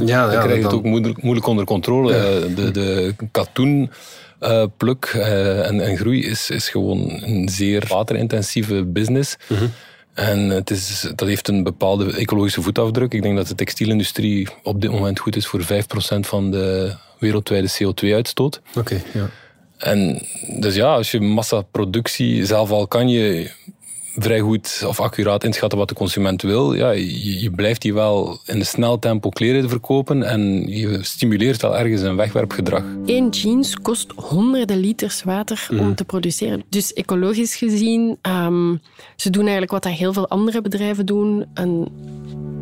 Ja, 0.05 0.25
dan 0.25 0.33
ja, 0.33 0.39
krijg 0.41 0.45
je 0.45 0.51
het 0.51 0.61
dan- 0.61 0.73
ook 0.73 0.83
moeilijk, 0.85 1.21
moeilijk 1.21 1.47
onder 1.47 1.65
controle. 1.65 2.13
Eh, 2.15 2.55
De, 2.55 2.71
de 2.71 3.15
katoen... 3.31 3.91
eh, 4.39 4.63
pluk 4.77 5.05
eh, 5.13 5.67
en, 5.67 5.81
en 5.81 5.97
groei 5.97 6.25
is, 6.25 6.49
is 6.49 6.69
gewoon 6.69 7.09
een 7.23 7.49
zeer 7.49 7.83
waterintensieve 7.87 8.85
business. 8.85 9.35
En 10.13 10.49
het 10.49 10.69
is, 10.69 11.11
dat 11.15 11.27
heeft 11.27 11.47
een 11.47 11.63
bepaalde 11.63 12.15
ecologische 12.17 12.61
voetafdruk. 12.61 13.13
Ik 13.13 13.21
denk 13.21 13.35
dat 13.35 13.47
de 13.47 13.55
textielindustrie 13.55 14.47
op 14.63 14.81
dit 14.81 14.91
moment 14.91 15.19
goed 15.19 15.35
is 15.35 15.47
voor 15.47 15.61
5% 15.61 15.65
van 16.19 16.51
de 16.51 16.95
wereldwijde 17.19 17.69
CO2-uitstoot. 17.69 18.61
Oké, 18.75 19.01
ja. 19.13 19.29
En 19.77 20.21
dus 20.59 20.75
ja, 20.75 20.93
als 20.95 21.11
je 21.11 21.19
massaproductie 21.19 22.45
zelf 22.45 22.71
al 22.71 22.87
kan 22.87 23.09
je 23.09 23.51
vrij 24.15 24.39
goed 24.39 24.83
of 24.87 24.99
accuraat 24.99 25.43
inschatten 25.43 25.77
wat 25.79 25.87
de 25.87 25.93
consument 25.95 26.41
wil, 26.41 26.73
ja, 26.73 26.91
je, 26.91 27.39
je 27.41 27.51
blijft 27.51 27.81
die 27.81 27.93
wel 27.93 28.39
in 28.45 28.59
een 28.59 28.65
snel 28.65 28.99
tempo 28.99 29.29
kleren 29.29 29.69
verkopen 29.69 30.23
en 30.23 30.67
je 30.67 30.97
stimuleert 31.01 31.63
al 31.63 31.77
ergens 31.77 32.01
een 32.01 32.15
wegwerpgedrag. 32.15 32.83
Eén 33.05 33.29
jeans 33.29 33.75
kost 33.81 34.11
honderden 34.15 34.77
liters 34.77 35.23
water 35.23 35.67
Mhm. 35.71 35.79
om 35.81 35.95
te 35.95 36.03
produceren. 36.05 36.63
Dus 36.69 36.93
ecologisch 36.93 37.55
gezien, 37.55 38.17
ehm, 38.21 38.75
ze 39.15 39.29
doen 39.29 39.41
eigenlijk 39.41 39.71
wat 39.71 39.83
dat 39.83 39.91
heel 39.93 40.13
veel 40.13 40.27
andere 40.29 40.61
bedrijven 40.61 41.05
doen. 41.05 41.45
Een, 41.53 41.87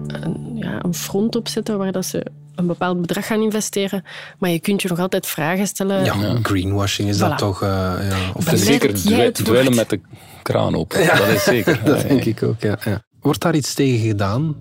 een, 0.08 0.52
ja, 0.56 0.84
een 0.84 0.94
front 0.94 1.36
opzetten 1.36 1.78
waar 1.78 1.92
dat 1.92 2.06
ze 2.06 2.26
een 2.56 2.68
bepaald 2.68 3.02
bedrag 3.02 3.26
gaan 3.28 3.42
investeren. 3.42 4.04
Maar 4.40 4.50
je 4.50 4.60
kunt 4.60 4.82
je 4.82 4.88
nog 4.88 5.00
altijd 5.00 5.28
vragen 5.28 5.68
stellen. 5.68 6.04
Ja, 6.04 6.40
greenwashing 6.44 7.10
is 7.10 7.18
dat 7.18 7.38
toch... 7.38 7.62
eh, 7.62 7.70
ja. 8.10 8.18
Of 8.34 8.52
zeker 8.56 8.94
dweilen 9.34 9.76
met 9.76 9.90
de 9.90 10.00
kraan 10.42 10.76
op. 10.76 10.90
Dat 10.92 11.28
is 11.28 11.44
zeker. 11.44 11.82
dat 11.86 12.02
denk 12.02 12.26
ik 12.26 12.44
ook, 12.44 12.62
ja, 12.62 12.80
ja. 12.86 13.04
Wordt 13.22 13.42
daar 13.42 13.56
iets 13.56 13.74
tegen 13.74 14.08
gedaan? 14.08 14.56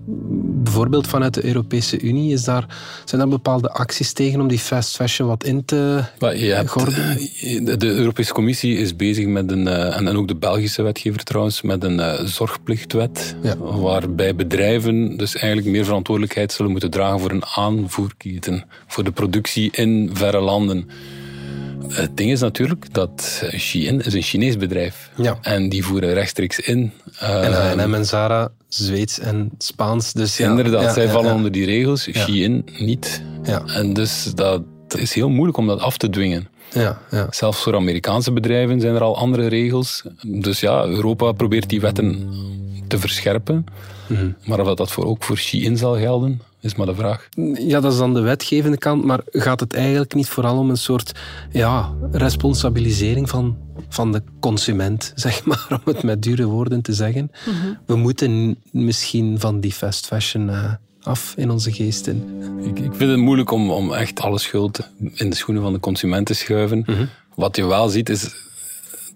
Bijvoorbeeld 0.63 1.07
vanuit 1.07 1.33
de 1.33 1.45
Europese 1.45 1.99
Unie? 1.99 2.33
Is 2.33 2.43
daar, 2.43 2.65
zijn 3.05 3.21
daar 3.21 3.29
bepaalde 3.29 3.69
acties 3.69 4.13
tegen 4.13 4.41
om 4.41 4.47
die 4.47 4.59
fast 4.59 4.95
fashion 4.95 5.27
wat 5.27 5.43
in 5.43 5.65
te 5.65 6.03
hebt, 6.19 6.69
gordelen? 6.69 7.17
eh, 7.17 7.77
de, 7.77 7.87
Europese 7.87 8.33
Commissie 8.33 8.77
is 8.77 8.95
bezig 8.95 9.25
met 9.25 9.51
een, 9.51 9.67
eh, 9.67 9.97
en, 9.97 10.07
en 10.07 10.17
ook 10.17 10.27
de 10.27 10.35
Belgische 10.35 10.81
wetgever 10.81 11.23
trouwens, 11.23 11.61
met 11.61 11.83
een 11.83 11.99
eh, 11.99 12.25
zorgplichtwet. 12.25 13.35
Waarbij 13.59 14.35
bedrijven 14.35 15.17
dus 15.17 15.35
eigenlijk 15.35 15.67
meer 15.67 15.85
verantwoordelijkheid 15.85 16.51
zullen 16.51 16.71
moeten 16.71 16.89
dragen 16.91 17.19
voor 17.19 17.31
een 17.31 17.45
aanvoerketen. 17.55 18.65
Voor 18.87 19.03
de 19.03 19.11
productie 19.11 19.71
in 19.71 20.09
verre 20.13 20.39
landen. 20.39 20.89
Het 21.87 22.17
ding 22.17 22.31
is 22.31 22.39
natuurlijk 22.39 22.93
dat 22.93 23.43
Shein 23.57 24.01
is 24.05 24.13
een 24.13 24.21
Chinees 24.21 24.57
bedrijf. 24.57 25.09
Ja. 25.15 25.37
En 25.41 25.69
die 25.69 25.83
voeren 25.85 26.13
rechtstreeks 26.13 26.59
in. 26.59 26.91
En 27.19 27.43
Eh, 27.43 27.71
H&M 27.71 27.93
en 27.93 28.05
Zara, 28.05 28.49
Zweeds 28.67 29.19
en 29.19 29.51
Spaans. 29.57 30.13
Dus 30.13 30.37
ja, 30.37 30.49
Inderdaad, 30.49 30.83
ja, 30.83 30.93
zij 30.93 31.05
ja, 31.05 31.11
vallen 31.11 31.33
onder 31.33 31.51
die 31.51 31.65
regels. 31.65 32.09
Shein 32.11 32.65
niet. 32.79 33.23
Ja. 33.43 33.63
En 33.65 33.93
dus 33.93 34.31
dat 34.35 34.63
is 34.97 35.13
heel 35.13 35.29
moeilijk 35.29 35.57
om 35.57 35.67
dat 35.67 35.79
af 35.79 35.97
te 35.97 36.09
dwingen. 36.09 36.47
Ja, 36.73 37.01
ja. 37.11 37.27
Zelfs 37.29 37.61
voor 37.63 37.75
Amerikaanse 37.75 38.31
bedrijven 38.31 38.81
zijn 38.81 38.95
er 38.95 39.01
al 39.01 39.17
andere 39.17 39.47
regels. 39.47 40.03
Dus 40.27 40.59
ja, 40.59 40.85
Europa 40.85 41.31
probeert 41.31 41.69
die 41.69 41.81
wetten 41.81 42.29
te 42.87 42.99
verscherpen. 42.99 43.65
Mhm. 44.07 44.29
Maar 44.45 44.59
of 44.59 44.75
dat 44.75 44.91
voor, 44.91 45.05
ook 45.05 45.23
voor 45.23 45.37
Shein 45.37 45.77
zal 45.77 45.97
gelden, 45.97 46.41
is 46.61 46.75
maar 46.75 46.85
de 46.85 46.95
vraag. 46.95 47.29
Ja, 47.53 47.79
dat 47.79 47.91
is 47.91 47.97
dan 47.97 48.13
de 48.13 48.21
wetgevende 48.21 48.77
kant, 48.77 49.03
maar 49.03 49.19
gaat 49.25 49.59
het 49.59 49.73
eigenlijk 49.73 50.13
niet 50.13 50.29
vooral 50.29 50.57
om 50.57 50.69
een 50.69 50.77
soort 50.77 51.11
ja, 51.51 51.93
responsabilisering 52.11 53.29
van, 53.29 53.57
van 53.89 54.11
de 54.11 54.21
consument, 54.39 55.11
zeg 55.15 55.45
maar, 55.45 55.67
om 55.69 55.93
het 55.93 56.03
met 56.03 56.21
dure 56.21 56.45
woorden 56.45 56.81
te 56.81 56.93
zeggen? 56.93 57.31
Mhm. 57.45 57.73
We 57.85 57.95
moeten 57.95 58.57
misschien 58.71 59.39
van 59.39 59.59
die 59.59 59.73
fast 59.73 60.05
fashion 60.05 60.49
eh, 60.49 60.73
af 61.01 61.33
in 61.37 61.49
onze 61.49 61.71
geesten. 61.71 62.23
Ik, 62.61 62.79
ik 62.79 62.93
vind 62.95 63.11
het 63.11 63.19
moeilijk 63.19 63.51
om, 63.51 63.71
om 63.71 63.93
echt 63.93 64.19
alle 64.19 64.39
schuld 64.39 64.89
in 65.13 65.29
de 65.29 65.35
schoenen 65.35 65.63
van 65.63 65.73
de 65.73 65.79
consument 65.79 66.25
te 66.25 66.33
schuiven. 66.33 66.85
Wat 67.35 67.55
je 67.55 67.65
wel 67.65 67.89
ziet 67.89 68.09
is 68.09 68.47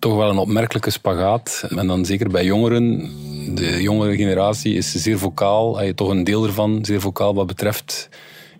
toch 0.04 0.16
wel 0.16 0.30
een 0.30 0.38
opmerkelijke 0.38 0.89
spagaat. 0.89 1.63
En 1.76 1.88
dan 1.88 2.06
zeker 2.06 2.30
bij 2.30 2.46
jongeren. 2.46 3.10
De 3.56 3.82
jongere 3.82 4.16
generatie 4.16 4.76
is 4.76 4.92
zeer 4.92 5.20
vocaal, 5.20 5.80
toch 5.96 6.10
een 6.10 6.24
deel 6.24 6.46
ervan, 6.46 6.86
zeer 6.86 7.02
vocaal 7.02 7.34
wat 7.34 7.48
betreft 7.48 8.10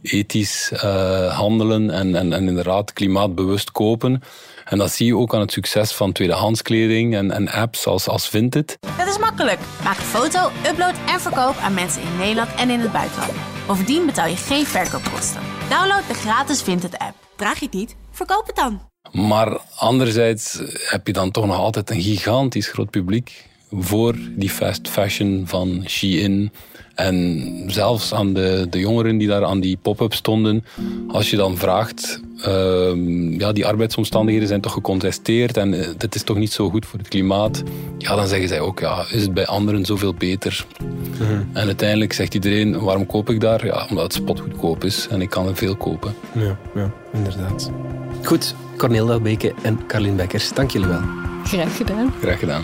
ethisch 0.02 0.72
eh, 0.72 1.38
handelen 1.38 1.90
en, 1.90 2.16
en, 2.16 2.34
en 2.34 2.48
inderdaad 2.48 2.94
klimaatbewust 2.94 3.72
kopen. 3.72 4.22
En 4.66 4.78
dat 4.78 4.92
zie 4.92 5.06
je 5.06 5.18
ook 5.18 5.34
aan 5.34 5.40
het 5.40 5.52
succes 5.52 5.92
van 5.92 6.12
tweedehandskleding 6.12 7.16
en, 7.16 7.32
en 7.32 7.50
apps 7.50 7.86
als, 7.86 8.08
als 8.08 8.30
Vinted. 8.30 8.78
Dat 8.98 9.08
is 9.08 9.18
makkelijk. 9.18 9.60
Maak 9.84 9.98
een 9.98 10.04
foto, 10.04 10.50
upload 10.70 10.96
en 11.08 11.20
verkoop 11.20 11.56
aan 11.58 11.74
mensen 11.74 12.02
in 12.02 12.18
Nederland 12.18 12.50
en 12.58 12.70
in 12.70 12.80
het 12.80 12.92
buitenland. 12.92 13.32
Bovendien 13.68 14.06
betaal 14.06 14.28
je 14.28 14.36
geen 14.36 14.66
verkoopkosten. 14.66 15.42
Download 15.70 16.08
de 16.08 16.14
gratis 16.14 16.62
Vinted 16.62 16.98
app. 16.98 17.16
Draag 17.36 17.60
je 17.60 17.66
het 17.66 17.74
niet? 17.74 17.96
Verkoop 18.12 18.46
het 18.46 18.56
dan. 18.56 18.93
Maar 19.12 19.58
anderzijds 19.76 20.60
heb 20.90 21.08
je 21.08 21.14
dan 21.14 21.32
toch 21.32 21.46
nog 21.46 21.58
altijd 21.58 21.90
een 21.90 22.02
gigantisch 22.02 22.68
groot 22.68 22.90
publiek 22.90 23.46
voor 23.72 24.16
die 24.30 24.50
fast 24.50 24.90
fashion 24.90 25.44
van 25.46 25.84
Shein. 25.88 26.52
En 26.96 27.64
zelfs 27.68 28.14
aan 28.14 28.34
de, 28.34 28.68
de 28.70 28.80
jongeren 28.80 29.18
die 29.18 29.28
daar 29.28 29.46
aan 29.46 29.60
die 29.60 29.78
pop-up 29.82 30.14
stonden, 30.14 30.66
als 31.08 31.30
je 31.30 31.36
dan 31.38 31.58
vraagt, 31.58 32.22
ehm, 32.42 33.40
ja, 33.40 33.52
die 33.52 33.66
arbeidsomstandigheden 33.66 34.48
zijn 34.48 34.62
toch 34.62 34.74
gecontesteerd 34.74 35.58
en 35.58 35.74
uh, 35.74 35.88
dit 35.98 36.16
is 36.16 36.24
toch 36.24 36.38
niet 36.38 36.52
zo 36.52 36.70
goed 36.70 36.86
voor 36.86 37.00
het 37.00 37.08
klimaat. 37.08 37.64
Ja, 37.98 38.16
dan 38.16 38.28
zeggen 38.28 38.48
zij 38.48 38.60
ook, 38.60 38.80
ja, 38.80 39.06
is 39.12 39.22
het 39.22 39.34
bij 39.34 39.46
anderen 39.46 39.86
zoveel 39.86 40.14
beter? 40.14 40.66
En 41.54 41.66
uiteindelijk 41.66 42.14
zegt 42.14 42.34
iedereen, 42.34 42.80
waarom 42.80 43.06
koop 43.06 43.30
ik 43.30 43.40
daar? 43.40 43.66
Ja, 43.66 43.88
omdat 43.90 44.04
het 44.04 44.14
spotgoedkoop 44.14 44.84
is 44.84 45.08
en 45.08 45.22
ik 45.22 45.30
kan 45.30 45.48
er 45.48 45.56
veel 45.56 45.76
kopen. 45.76 46.14
Ja, 46.34 46.58
ja 46.76 46.92
inderdaad. 47.14 47.72
Goed, 48.24 48.56
Cornel 48.78 49.06
Delbeke 49.06 49.54
en 49.62 49.80
Carlien 49.88 50.16
Bekkers, 50.16 50.54
dank 50.54 50.72
jullie 50.72 50.88
wel. 50.88 51.02
Graag 51.44 51.78
gedaan. 51.78 52.14
Graag 52.22 52.40
gedaan. 52.40 52.64